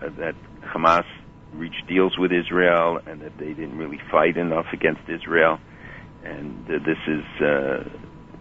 that 0.00 0.34
Hamas 0.62 1.04
reached 1.52 1.86
deals 1.86 2.16
with 2.16 2.32
Israel 2.32 2.98
and 3.06 3.20
that 3.20 3.36
they 3.38 3.52
didn't 3.52 3.76
really 3.76 4.00
fight 4.10 4.36
enough 4.36 4.66
against 4.72 5.02
Israel, 5.08 5.58
and 6.24 6.64
uh, 6.66 6.78
this 6.84 6.98
is. 7.06 7.42
Uh, 7.42 7.84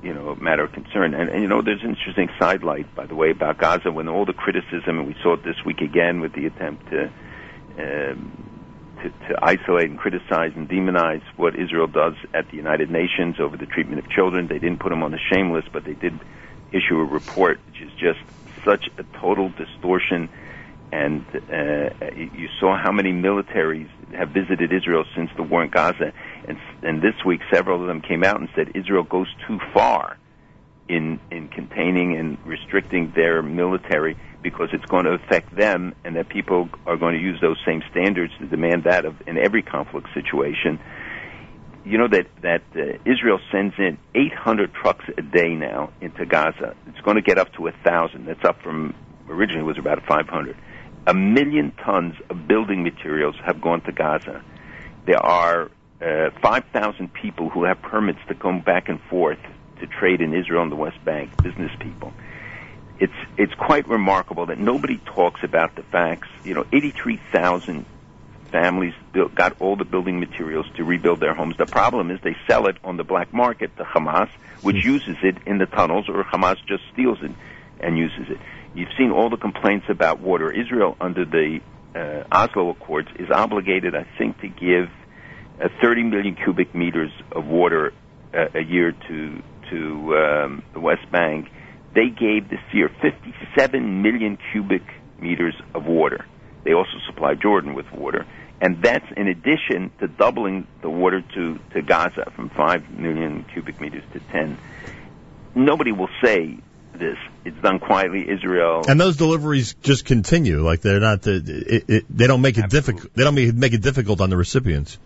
you 0.04 0.14
know, 0.14 0.36
matter 0.36 0.64
of 0.64 0.72
concern. 0.72 1.14
And, 1.14 1.30
and 1.30 1.42
you 1.42 1.48
know, 1.48 1.62
there's 1.62 1.84
an 1.84 1.90
interesting 1.90 2.30
sidelight, 2.40 2.94
by 2.96 3.06
the 3.06 3.16
way, 3.16 3.32
about 3.32 3.58
Gaza 3.58 3.92
when 3.92 4.08
all 4.08 4.26
the 4.26 4.34
criticism, 4.34 5.00
and 5.00 5.08
we 5.08 5.16
saw 5.22 5.34
it 5.34 5.44
this 5.44 5.64
week 5.66 5.82
again 5.82 6.22
with 6.22 6.34
the 6.34 6.46
attempt 6.46 6.90
to 6.90 7.12
um, 7.78 8.52
to, 9.02 9.10
to 9.10 9.40
isolate 9.42 9.90
and 9.90 9.98
criticize 9.98 10.52
and 10.56 10.70
demonize 10.70 11.24
what 11.36 11.56
Israel 11.56 11.88
does 11.88 12.14
at 12.34 12.50
the 12.52 12.58
United 12.58 12.90
Nations 12.92 13.40
over 13.40 13.58
the 13.58 13.66
treatment 13.66 14.00
of 14.00 14.10
children. 14.12 14.48
They 14.48 14.60
didn't 14.60 14.80
put 14.80 14.90
them 14.90 15.04
on 15.04 15.12
the 15.12 15.20
shame 15.32 15.52
list, 15.52 15.70
but 15.74 15.86
they 15.86 15.94
did 15.94 16.20
issue 16.72 17.00
a 17.00 17.06
report, 17.06 17.60
which 17.68 17.82
is 17.82 17.92
just 17.94 18.20
such 18.64 18.90
a 18.98 19.04
total 19.20 19.50
distortion. 19.50 20.30
And 20.91 21.25
uh, 21.34 21.89
you 22.13 22.49
saw 22.60 22.77
how 22.77 22.91
many 22.91 23.13
militaries 23.13 23.89
have 24.13 24.30
visited 24.30 24.73
Israel 24.73 25.06
since 25.15 25.30
the 25.38 25.43
war 25.43 25.63
in 25.63 25.69
Gaza, 25.69 26.12
and, 26.47 26.58
and 26.84 27.01
this 27.01 27.15
week 27.25 27.39
several 27.51 27.82
of 27.82 27.88
them 27.88 28.01
came 28.01 28.23
out 28.23 28.39
and 28.39 28.49
said 28.56 28.71
Israel 28.75 29.04
goes 29.04 29.27
too 29.47 29.60
far 29.73 30.17
in 30.89 31.19
in 31.32 31.47
containing 31.47 32.17
and 32.17 32.38
restricting 32.45 33.13
their 33.15 33.41
military 33.41 34.17
because 34.43 34.69
it's 34.73 34.86
going 34.86 35.06
to 35.06 35.12
affect 35.12 35.56
them, 35.56 35.93
and 36.04 36.15
that 36.15 36.27
people 36.27 36.67
are 36.86 36.97
going 36.97 37.15
to 37.15 37.21
use 37.21 37.39
those 37.39 37.58
same 37.65 37.82
standards 37.91 38.34
to 38.39 38.47
demand 38.47 38.84
that 38.84 39.06
of 39.06 39.15
in 39.27 39.38
every 39.38 39.62
conflict 39.62 40.08
situation. 40.13 40.80
You 41.86 41.97
know 41.97 42.08
that 42.10 42.27
that 42.41 42.63
uh, 42.75 42.97
Israel 43.06 43.39
sends 43.51 43.75
in 43.77 43.97
800 44.13 44.73
trucks 44.73 45.06
a 45.17 45.21
day 45.21 45.56
now 45.56 45.91
into 46.01 46.25
Gaza. 46.25 46.75
It's 46.88 47.01
going 47.01 47.15
to 47.15 47.21
get 47.21 47.38
up 47.38 47.54
to 47.54 47.67
a 47.67 47.71
thousand. 47.84 48.25
That's 48.25 48.43
up 48.43 48.62
from 48.62 48.93
originally 49.30 49.63
was 49.63 49.77
about 49.77 50.04
500. 50.06 50.58
A 51.08 51.14
million 51.14 51.72
tons 51.84 52.16
of 52.30 52.48
building 52.48 52.84
materials 52.84 53.36
have 53.44 53.60
gone 53.60 53.82
to 53.82 53.92
Gaza. 53.92 54.44
There 55.06 55.24
are 55.24 55.72
uh, 56.02 56.30
5,000 56.42 57.14
people 57.14 57.50
who 57.50 57.64
have 57.64 57.82
permits 57.82 58.20
to 58.28 58.36
come 58.36 58.62
back 58.62 58.88
and 58.88 59.02
forth 59.10 59.40
to 59.80 59.88
trade 59.88 60.22
in 60.22 60.34
Israel 60.34 60.62
and 60.64 60.72
the 60.72 60.76
West 60.76 61.04
Bank, 61.04 61.32
business 61.42 61.72
people. 61.80 62.14
It's 63.00 63.14
it's 63.36 63.54
quite 63.56 63.88
remarkable 63.88 64.46
that 64.46 64.60
nobody 64.60 64.98
talks 64.98 65.44
about 65.44 65.76
the 65.76 65.82
facts. 65.82 66.28
You 66.44 66.54
know, 66.54 66.66
83,000 66.72 67.86
families 68.52 68.94
built, 69.12 69.34
got 69.34 69.60
all 69.60 69.76
the 69.76 69.86
building 69.86 70.20
materials 70.20 70.68
to 70.76 70.84
rebuild 70.84 71.20
their 71.20 71.34
homes. 71.34 71.58
The 71.58 71.66
problem 71.66 72.12
is 72.12 72.20
they 72.22 72.36
sell 72.48 72.68
it 72.68 72.78
on 72.84 72.98
the 72.98 73.04
black 73.04 73.34
market 73.34 73.76
to 73.78 73.84
Hamas, 73.84 74.30
which 74.62 74.84
hmm. 74.84 74.92
uses 74.92 75.18
it 75.24 75.38
in 75.48 75.58
the 75.58 75.66
tunnels, 75.66 76.10
or 76.10 76.24
Hamas 76.24 76.58
just 76.68 76.84
steals 76.94 77.18
it 77.24 77.32
and 77.80 77.98
uses 77.98 78.30
it. 78.30 78.38
You've 78.73 78.89
seen 78.97 79.12
all 79.12 79.29
the 79.29 79.38
complaints 79.38 79.88
about 79.89 80.19
water. 80.19 80.51
Israel, 80.51 80.95
under 80.99 81.25
the 81.25 81.60
uh, 81.95 82.23
Oslo 82.31 82.69
Accords, 82.69 83.10
is 83.19 83.29
obligated, 83.29 83.95
I 83.95 84.05
think, 84.17 84.39
to 84.41 84.47
give 84.47 84.89
uh, 85.62 85.67
30 85.81 86.03
million 86.03 86.36
cubic 86.36 86.73
meters 86.73 87.12
of 87.31 87.45
water 87.45 87.93
uh, 88.34 88.45
a 88.55 88.63
year 88.63 88.93
to 89.07 89.43
to 89.69 90.15
um, 90.17 90.63
the 90.73 90.79
West 90.79 91.10
Bank. 91.12 91.47
They 91.93 92.10
gave 92.10 92.49
this 92.49 92.60
year 92.73 92.89
57 93.01 94.01
million 94.01 94.38
cubic 94.51 94.84
meters 95.19 95.55
of 95.73 95.86
water. 95.86 96.25
They 96.63 96.73
also 96.73 96.97
supply 97.07 97.36
Jordan 97.36 97.73
with 97.73 97.89
water 97.91 98.25
and 98.62 98.81
that's 98.84 99.05
in 99.17 99.27
addition 99.27 99.91
to 99.99 100.07
doubling 100.07 100.67
the 100.84 100.89
water 100.89 101.21
to, 101.34 101.60
to 101.73 101.81
Gaza 101.81 102.31
from 102.36 102.49
5 102.51 102.91
million 102.91 103.43
cubic 103.51 103.81
meters 103.81 104.03
to 104.13 104.19
10. 104.19 104.57
Nobody 105.55 105.91
will 105.91 106.10
say 106.23 106.60
this. 106.93 107.17
It's 107.45 107.58
done 107.62 107.80
quietly. 107.80 108.30
Israel 108.30 108.84
and 108.88 108.99
those 108.99 109.17
deliveries 109.17 109.73
just 109.82 110.06
continue. 110.06 110.63
Like 110.63 110.82
they're 110.82 110.99
not. 110.99 111.21
The, 111.23 111.65
it, 111.67 111.84
it, 111.88 112.06
they 112.10 112.27
don't 112.27 112.41
make 112.41 112.58
it 112.58 112.69
difficult. 112.69 113.13
They 113.15 113.23
don't 113.23 113.36
make, 113.36 113.54
make 113.54 113.73
it 113.73 113.82
difficult 113.82 114.21
on 114.21 114.30
the 114.30 114.38
recipients. 114.38 114.97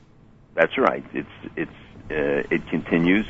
That's 0.54 0.78
right. 0.78 1.04
It's 1.13 1.30
it's 1.56 1.71
uh, 2.10 2.56
it 2.56 2.67
continues. 2.69 3.26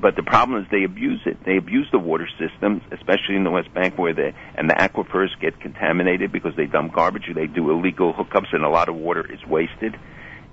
But 0.00 0.14
the 0.14 0.22
problem 0.22 0.62
is 0.62 0.70
they 0.70 0.84
abuse 0.84 1.20
it. 1.26 1.44
They 1.44 1.56
abuse 1.56 1.88
the 1.90 1.98
water 1.98 2.28
systems, 2.38 2.82
especially 2.92 3.34
in 3.34 3.42
the 3.42 3.50
West 3.50 3.74
Bank, 3.74 3.98
where 3.98 4.14
the 4.14 4.32
and 4.54 4.70
the 4.70 4.74
aquifers 4.74 5.28
get 5.40 5.60
contaminated 5.60 6.30
because 6.30 6.54
they 6.56 6.66
dump 6.66 6.92
garbage. 6.92 7.24
They 7.34 7.48
do 7.48 7.70
illegal 7.70 8.14
hookups, 8.14 8.52
and 8.52 8.64
a 8.64 8.68
lot 8.68 8.88
of 8.88 8.94
water 8.94 9.26
is 9.30 9.44
wasted. 9.44 9.98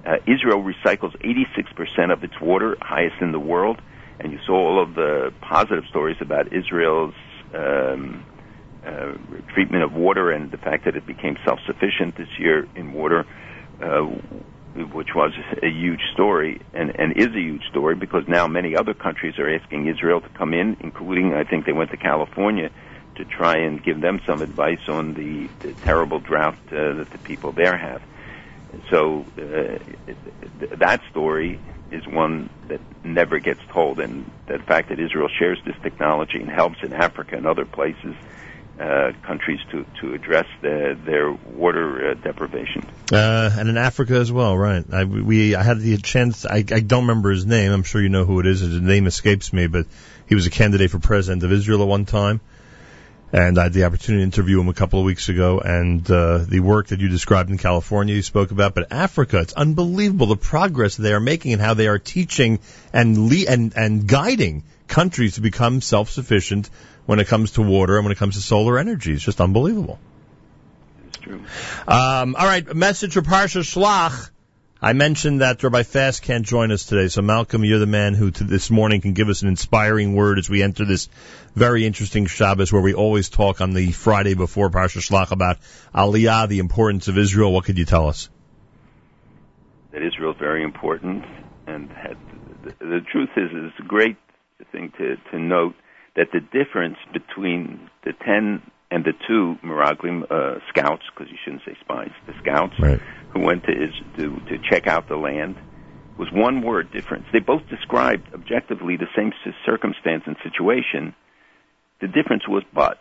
Uh, 0.05 0.17
Israel 0.27 0.63
recycles 0.63 1.17
86% 1.17 2.13
of 2.13 2.23
its 2.23 2.39
water, 2.39 2.77
highest 2.79 3.15
in 3.21 3.31
the 3.31 3.39
world. 3.39 3.81
And 4.19 4.31
you 4.31 4.39
saw 4.45 4.53
all 4.53 4.81
of 4.81 4.95
the 4.95 5.33
positive 5.41 5.85
stories 5.89 6.17
about 6.21 6.53
Israel's 6.53 7.13
um, 7.53 8.25
uh, 8.85 9.13
treatment 9.53 9.83
of 9.83 9.93
water 9.93 10.31
and 10.31 10.51
the 10.51 10.57
fact 10.57 10.85
that 10.85 10.95
it 10.95 11.05
became 11.05 11.37
self-sufficient 11.43 12.17
this 12.17 12.29
year 12.39 12.67
in 12.75 12.93
water. 12.93 13.25
Uh, 13.81 14.07
which 14.75 15.15
was 15.15 15.31
a 15.63 15.69
huge 15.69 16.01
story 16.13 16.61
and, 16.73 16.99
and 16.99 17.15
is 17.15 17.27
a 17.27 17.39
huge 17.39 17.63
story 17.69 17.95
because 17.95 18.27
now 18.27 18.45
many 18.45 18.75
other 18.75 18.93
countries 18.93 19.39
are 19.39 19.49
asking 19.49 19.87
Israel 19.87 20.19
to 20.19 20.29
come 20.29 20.53
in, 20.53 20.75
including 20.81 21.33
I 21.33 21.45
think 21.45 21.65
they 21.65 21.71
went 21.71 21.91
to 21.91 21.97
California 21.97 22.69
to 23.15 23.25
try 23.25 23.57
and 23.57 23.81
give 23.81 24.01
them 24.01 24.19
some 24.25 24.41
advice 24.41 24.89
on 24.89 25.13
the, 25.13 25.47
the 25.65 25.73
terrible 25.81 26.19
drought 26.19 26.57
uh, 26.67 26.93
that 26.93 27.09
the 27.09 27.17
people 27.19 27.53
there 27.53 27.77
have. 27.77 28.01
So 28.89 29.25
uh, 29.37 29.79
that 30.75 31.01
story 31.09 31.59
is 31.91 32.07
one 32.07 32.49
that 32.67 32.81
never 33.03 33.39
gets 33.39 33.61
told, 33.71 33.99
and 33.99 34.29
the 34.47 34.59
fact 34.59 34.89
that 34.89 34.99
Israel 34.99 35.29
shares 35.39 35.59
this 35.65 35.75
technology 35.83 36.39
and 36.39 36.49
helps 36.49 36.77
in 36.83 36.93
Africa 36.93 37.37
and 37.37 37.45
other 37.45 37.65
places 37.65 38.15
uh, 38.79 39.13
countries 39.23 39.59
to 39.71 39.85
to 40.01 40.13
address 40.13 40.45
the, 40.61 40.97
their 41.05 41.31
water 41.31 42.11
uh, 42.11 42.13
deprivation. 42.15 42.85
Uh, 43.11 43.49
and 43.57 43.69
in 43.69 43.77
Africa 43.77 44.15
as 44.15 44.31
well, 44.31 44.57
right? 44.57 44.83
I, 44.91 45.05
we 45.05 45.55
I 45.55 45.63
had 45.63 45.79
the 45.79 45.97
chance. 45.97 46.45
I, 46.45 46.57
I 46.57 46.81
don't 46.81 47.07
remember 47.07 47.31
his 47.31 47.45
name. 47.45 47.71
I'm 47.71 47.83
sure 47.83 48.01
you 48.01 48.09
know 48.09 48.25
who 48.25 48.39
it 48.41 48.47
is. 48.47 48.59
His 48.59 48.81
name 48.81 49.07
escapes 49.07 49.53
me, 49.53 49.67
but 49.67 49.85
he 50.27 50.35
was 50.35 50.45
a 50.45 50.49
candidate 50.49 50.91
for 50.91 50.99
president 50.99 51.43
of 51.43 51.53
Israel 51.53 51.83
at 51.83 51.87
one 51.87 52.05
time. 52.05 52.41
And 53.35 53.59
I 53.59 53.63
had 53.63 53.73
the 53.73 53.83
opportunity 53.83 54.21
to 54.21 54.23
interview 54.23 54.61
him 54.61 54.69
a 54.69 54.73
couple 54.73 54.97
of 54.99 55.05
weeks 55.05 55.27
ago, 55.27 55.59
and 55.59 56.09
uh, 56.09 56.37
the 56.37 56.61
work 56.61 56.87
that 56.87 57.01
you 57.01 57.09
described 57.09 57.49
in 57.49 57.57
California, 57.57 58.15
you 58.15 58.21
spoke 58.21 58.51
about, 58.51 58.73
but 58.73 58.93
Africa, 58.93 59.39
it's 59.39 59.51
unbelievable 59.51 60.27
the 60.27 60.37
progress 60.37 60.95
they 60.95 61.11
are 61.11 61.19
making 61.19 61.51
and 61.51 61.61
how 61.61 61.73
they 61.73 61.89
are 61.89 61.99
teaching 61.99 62.59
and 62.93 63.29
le- 63.29 63.45
and 63.49 63.75
and 63.75 64.07
guiding 64.07 64.63
countries 64.87 65.35
to 65.35 65.41
become 65.41 65.81
self-sufficient 65.81 66.69
when 67.07 67.19
it 67.19 67.27
comes 67.27 67.51
to 67.51 67.61
water 67.61 67.97
and 67.97 68.05
when 68.05 68.13
it 68.13 68.17
comes 68.17 68.35
to 68.35 68.41
solar 68.41 68.79
energy. 68.79 69.11
It's 69.11 69.23
just 69.23 69.41
unbelievable. 69.41 69.99
It's 71.09 71.17
true. 71.17 71.43
Um, 71.89 72.37
all 72.37 72.45
right, 72.45 72.73
message 72.73 73.15
for 73.15 73.21
Parsha 73.21 73.63
Shlach. 73.63 74.29
I 74.85 74.93
mentioned 74.93 75.41
that 75.41 75.63
Rabbi 75.63 75.81
Fast 75.81 76.21
can't 76.21 76.45
join 76.45 76.71
us 76.71 76.85
today, 76.85 77.07
so 77.07 77.23
Malcolm, 77.23 77.65
you're 77.65 77.79
the 77.79 77.87
man 77.87 78.13
who 78.13 78.29
this 78.29 78.69
morning 78.69 79.01
can 79.01 79.13
give 79.13 79.29
us 79.29 79.41
an 79.41 79.47
inspiring 79.47 80.13
word 80.13 80.37
as 80.37 80.47
we 80.47 80.61
enter 80.61 80.85
this 80.85 81.09
very 81.55 81.87
interesting 81.87 82.27
Shabbos 82.27 82.71
where 82.71 82.83
we 82.83 82.93
always 82.93 83.29
talk 83.29 83.61
on 83.61 83.73
the 83.73 83.91
Friday 83.91 84.35
before 84.35 84.69
Parsha 84.69 85.01
Shlach 85.01 85.31
about 85.31 85.57
Aliyah, 85.91 86.47
the 86.49 86.59
importance 86.59 87.07
of 87.07 87.17
Israel. 87.17 87.51
What 87.51 87.65
could 87.65 87.79
you 87.79 87.85
tell 87.85 88.09
us? 88.09 88.29
That 89.91 90.03
Israel 90.03 90.33
is 90.33 90.37
very 90.37 90.61
important, 90.61 91.25
and 91.65 91.89
the, 92.63 92.75
the 92.77 93.01
truth 93.11 93.29
is, 93.37 93.49
it's 93.53 93.79
a 93.79 93.87
great 93.87 94.17
thing 94.71 94.93
to, 94.99 95.15
to 95.31 95.39
note 95.39 95.73
that 96.15 96.27
the 96.31 96.41
difference 96.41 96.97
between 97.11 97.89
the 98.03 98.13
10 98.23 98.61
and 98.91 99.03
the 99.03 99.13
two 99.27 99.55
Miraglim 99.63 100.29
uh, 100.29 100.59
scouts, 100.69 101.01
because 101.11 101.31
you 101.31 101.37
shouldn't 101.43 101.63
say 101.65 101.75
spies, 101.81 102.11
the 102.27 102.33
scouts 102.39 102.73
right. 102.79 103.01
Who 103.35 103.41
went 103.41 103.63
to, 103.65 103.73
to, 104.17 104.39
to 104.47 104.57
check 104.69 104.87
out 104.87 105.07
the 105.07 105.15
land, 105.15 105.55
was 106.17 106.29
one 106.31 106.61
word 106.61 106.91
difference. 106.91 107.25
They 107.33 107.39
both 107.39 107.67
described 107.69 108.33
objectively 108.33 108.95
the 108.95 109.09
same 109.15 109.33
circumstance 109.65 110.23
and 110.25 110.37
situation. 110.41 111.13
The 111.99 112.07
difference 112.07 112.47
was 112.47 112.63
but. 112.73 112.97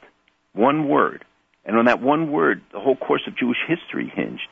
One 0.52 0.88
word. 0.88 1.24
And 1.64 1.78
on 1.78 1.86
that 1.86 2.02
one 2.02 2.30
word, 2.32 2.62
the 2.72 2.80
whole 2.80 2.96
course 2.96 3.22
of 3.26 3.38
Jewish 3.38 3.58
history 3.66 4.12
hinged. 4.14 4.48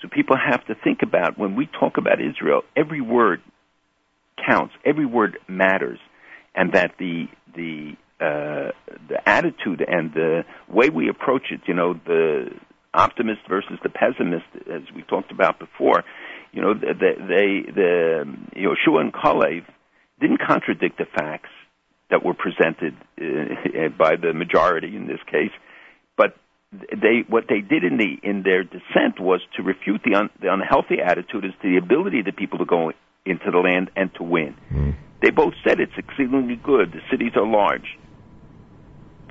So 0.00 0.08
people 0.08 0.36
have 0.36 0.64
to 0.66 0.74
think 0.74 1.02
about 1.02 1.36
when 1.36 1.56
we 1.56 1.66
talk 1.66 1.98
about 1.98 2.20
Israel, 2.20 2.62
every 2.76 3.00
word 3.00 3.42
counts, 4.46 4.74
every 4.84 5.06
word 5.06 5.38
matters 5.48 5.98
and 6.54 6.72
that 6.72 6.92
the 6.98 7.28
the 7.54 7.96
uh, 8.20 8.70
the 9.08 9.28
attitude 9.28 9.84
and 9.86 10.12
the 10.14 10.44
way 10.68 10.88
we 10.90 11.08
approach 11.08 11.50
it, 11.50 11.60
you 11.66 11.74
know, 11.74 11.94
the 12.06 12.50
optimist 12.94 13.40
versus 13.48 13.78
the 13.82 13.88
pessimist, 13.88 14.44
as 14.70 14.82
we 14.94 15.02
talked 15.02 15.30
about 15.30 15.58
before, 15.58 16.04
you 16.52 16.60
know, 16.60 16.74
they, 16.74 17.14
they 17.16 17.72
the 17.72 18.24
Yoshua 18.56 19.00
and 19.00 19.12
Kalev 19.12 19.64
didn't 20.20 20.40
contradict 20.46 20.98
the 20.98 21.06
facts 21.06 21.50
that 22.10 22.24
were 22.24 22.34
presented 22.34 22.94
uh, 23.20 23.88
by 23.98 24.16
the 24.16 24.32
majority 24.34 24.94
in 24.94 25.06
this 25.06 25.20
case, 25.30 25.50
but 26.16 26.36
they 26.72 27.24
what 27.28 27.44
they 27.48 27.60
did 27.60 27.84
in 27.84 27.96
the 27.96 28.18
in 28.22 28.42
their 28.42 28.64
dissent 28.64 29.18
was 29.18 29.40
to 29.56 29.62
refute 29.62 30.02
the 30.04 30.14
un, 30.14 30.30
the 30.40 30.52
unhealthy 30.52 31.00
attitude 31.04 31.44
as 31.44 31.52
to 31.62 31.70
the 31.70 31.76
ability 31.76 32.20
of 32.20 32.26
the 32.26 32.32
people 32.32 32.58
to 32.58 32.64
go 32.64 32.92
into 33.24 33.50
the 33.50 33.58
land 33.58 33.90
and 33.96 34.12
to 34.14 34.22
win. 34.22 34.54
Mm. 34.72 34.94
They 35.22 35.30
both 35.30 35.54
said 35.66 35.80
it's 35.80 35.92
exceedingly 35.96 36.56
good. 36.56 36.92
The 36.92 37.00
cities 37.10 37.32
are 37.36 37.46
large. 37.46 37.96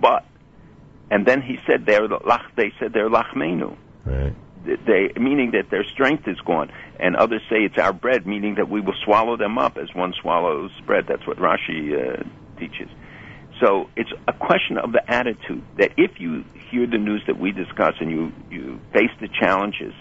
But, 0.02 0.26
and 1.12 1.26
then 1.26 1.42
he 1.42 1.58
said 1.68 1.86
they're 1.86 2.08
lach, 2.08 2.46
they 2.56 2.72
said 2.80 2.94
they're 2.94 3.10
lachmenu. 3.10 3.76
Right. 4.06 4.34
They, 4.64 5.12
meaning 5.20 5.52
that 5.52 5.70
their 5.70 5.84
strength 5.84 6.28
is 6.28 6.40
gone. 6.40 6.72
And 7.00 7.16
others 7.18 7.42
say 7.50 7.58
it's 7.58 7.78
our 7.78 7.92
bread, 7.92 8.26
meaning 8.26 8.56
that 8.56 8.70
we 8.70 8.80
will 8.80 8.96
swallow 9.04 9.36
them 9.36 9.58
up 9.58 9.78
as 9.78 9.94
one 9.94 10.14
swallows 10.22 10.72
bread. 10.86 11.06
That's 11.08 11.28
what 11.28 11.38
Rashi 11.38 11.92
uh, 11.92 12.24
teaches. 12.58 12.88
So 13.60 13.90
it's 13.98 14.12
a 14.28 14.34
question 14.34 14.78
of 14.78 14.94
the 14.94 15.04
attitude 15.12 15.64
that 15.78 15.92
if 15.98 16.20
you 16.20 16.46
hear 16.70 16.88
the 16.88 16.98
news 16.98 17.22
that 17.28 17.38
we 17.38 17.52
discuss 17.52 17.96
and 18.00 18.10
you, 18.10 18.32
you 18.50 18.80
face 18.94 19.12
the 19.20 19.28
challenges, 19.28 19.94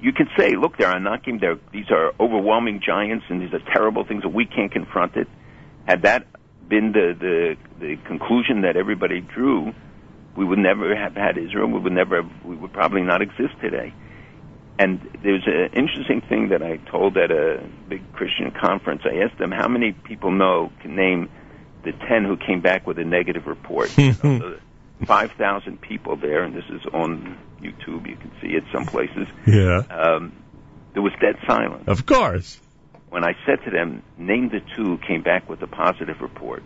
you 0.00 0.12
can 0.12 0.28
say, 0.38 0.54
look, 0.54 0.78
they're 0.78 0.94
Anakim, 0.94 1.38
they're, 1.38 1.58
these 1.72 1.90
are 1.90 2.12
overwhelming 2.20 2.80
giants, 2.84 3.24
and 3.28 3.42
these 3.42 3.52
are 3.52 3.60
terrible 3.72 4.04
things 4.04 4.22
that 4.22 4.32
we 4.32 4.46
can't 4.46 4.70
confront 4.70 5.16
it. 5.16 5.28
Had 5.86 6.02
that 6.02 6.26
been 6.68 6.92
the, 6.92 7.14
the, 7.18 7.56
the 7.80 7.96
conclusion 8.06 8.62
that 8.62 8.76
everybody 8.76 9.20
drew, 9.20 9.72
we 10.36 10.44
would 10.44 10.58
never 10.58 10.94
have 10.96 11.14
had 11.14 11.38
Israel. 11.38 11.68
We 11.68 11.80
would 11.80 11.92
never, 11.92 12.22
have, 12.22 12.44
we 12.44 12.56
would 12.56 12.72
probably 12.72 13.02
not 13.02 13.22
exist 13.22 13.54
today. 13.60 13.92
And 14.78 15.00
there's 15.22 15.46
an 15.46 15.70
interesting 15.74 16.22
thing 16.22 16.48
that 16.48 16.62
I 16.62 16.78
told 16.90 17.16
at 17.16 17.30
a 17.30 17.62
big 17.88 18.12
Christian 18.12 18.50
conference. 18.50 19.02
I 19.04 19.22
asked 19.22 19.38
them 19.38 19.50
how 19.50 19.68
many 19.68 19.92
people 19.92 20.30
know 20.30 20.72
can 20.80 20.96
name 20.96 21.30
the 21.84 21.92
ten 21.92 22.24
who 22.24 22.36
came 22.36 22.62
back 22.62 22.86
with 22.86 22.98
a 22.98 23.04
negative 23.04 23.46
report. 23.46 23.96
you 23.98 24.14
know, 24.22 24.56
5,000 25.06 25.80
people 25.80 26.16
there, 26.16 26.44
and 26.44 26.54
this 26.54 26.64
is 26.70 26.80
on 26.92 27.36
YouTube. 27.60 28.08
You 28.08 28.16
can 28.16 28.30
see 28.40 28.48
it 28.48 28.64
some 28.72 28.86
places. 28.86 29.26
Yeah. 29.46 29.82
Um, 29.90 30.32
there 30.94 31.02
was 31.02 31.12
dead 31.20 31.36
silence. 31.46 31.84
Of 31.86 32.06
course. 32.06 32.60
When 33.10 33.24
I 33.24 33.34
said 33.44 33.62
to 33.64 33.70
them, 33.70 34.02
name 34.16 34.48
the 34.48 34.60
two 34.74 34.84
who 34.84 34.98
came 34.98 35.22
back 35.22 35.48
with 35.48 35.60
a 35.62 35.66
positive 35.66 36.20
report, 36.20 36.62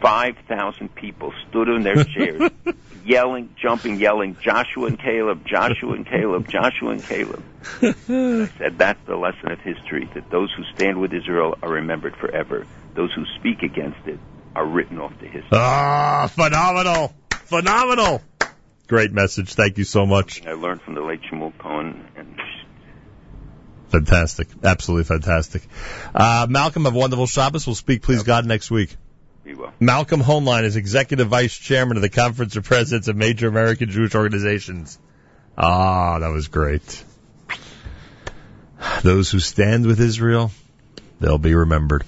5,000 0.00 0.94
people 0.94 1.32
stood 1.48 1.68
in 1.68 1.82
their 1.82 2.04
chairs, 2.04 2.50
yelling, 3.04 3.54
jumping, 3.60 3.98
yelling, 3.98 4.36
Joshua 4.42 4.86
and 4.86 4.98
Caleb, 4.98 5.46
Joshua 5.46 5.92
and 5.92 6.06
Caleb, 6.06 6.48
Joshua 6.48 6.90
and 6.90 7.04
Caleb. 7.04 7.42
I 7.82 7.92
said 8.58 8.78
that's 8.78 9.04
the 9.06 9.16
lesson 9.16 9.52
of 9.52 9.60
history, 9.60 10.08
that 10.14 10.30
those 10.30 10.52
who 10.56 10.64
stand 10.74 11.00
with 11.00 11.12
Israel 11.12 11.56
are 11.62 11.70
remembered 11.70 12.16
forever. 12.16 12.66
Those 12.94 13.12
who 13.12 13.24
speak 13.38 13.62
against 13.62 14.06
it 14.06 14.18
are 14.54 14.66
written 14.66 14.98
off 14.98 15.18
to 15.20 15.26
history. 15.26 15.48
Ah, 15.52 16.30
phenomenal. 16.32 17.14
Phenomenal. 17.30 18.22
Great 18.88 19.12
message. 19.12 19.54
Thank 19.54 19.78
you 19.78 19.84
so 19.84 20.06
much. 20.06 20.46
I 20.46 20.52
learned 20.52 20.82
from 20.82 20.94
the 20.94 21.02
late 21.02 21.20
Shmuel 21.30 21.56
Cohen 21.58 22.06
and 22.16 22.40
Fantastic. 23.88 24.48
Absolutely 24.62 25.04
fantastic. 25.04 25.62
Uh, 26.14 26.46
Malcolm, 26.50 26.84
have 26.84 26.94
a 26.94 26.98
wonderful 26.98 27.26
Shabbos. 27.26 27.66
We'll 27.66 27.76
speak, 27.76 28.02
please, 28.02 28.22
God, 28.24 28.44
next 28.44 28.70
week. 28.70 28.96
Malcolm 29.78 30.20
Hoenlein 30.20 30.64
is 30.64 30.76
Executive 30.76 31.28
Vice 31.28 31.56
Chairman 31.56 31.96
of 31.96 32.02
the 32.02 32.08
Conference 32.08 32.56
of 32.56 32.64
Presidents 32.64 33.08
of 33.08 33.16
Major 33.16 33.46
American 33.48 33.90
Jewish 33.90 34.14
Organizations. 34.14 34.98
Ah, 35.56 36.18
that 36.18 36.28
was 36.28 36.48
great. 36.48 37.04
Those 39.02 39.30
who 39.30 39.38
stand 39.38 39.86
with 39.86 40.00
Israel, 40.00 40.50
they'll 41.20 41.38
be 41.38 41.54
remembered. 41.54 42.04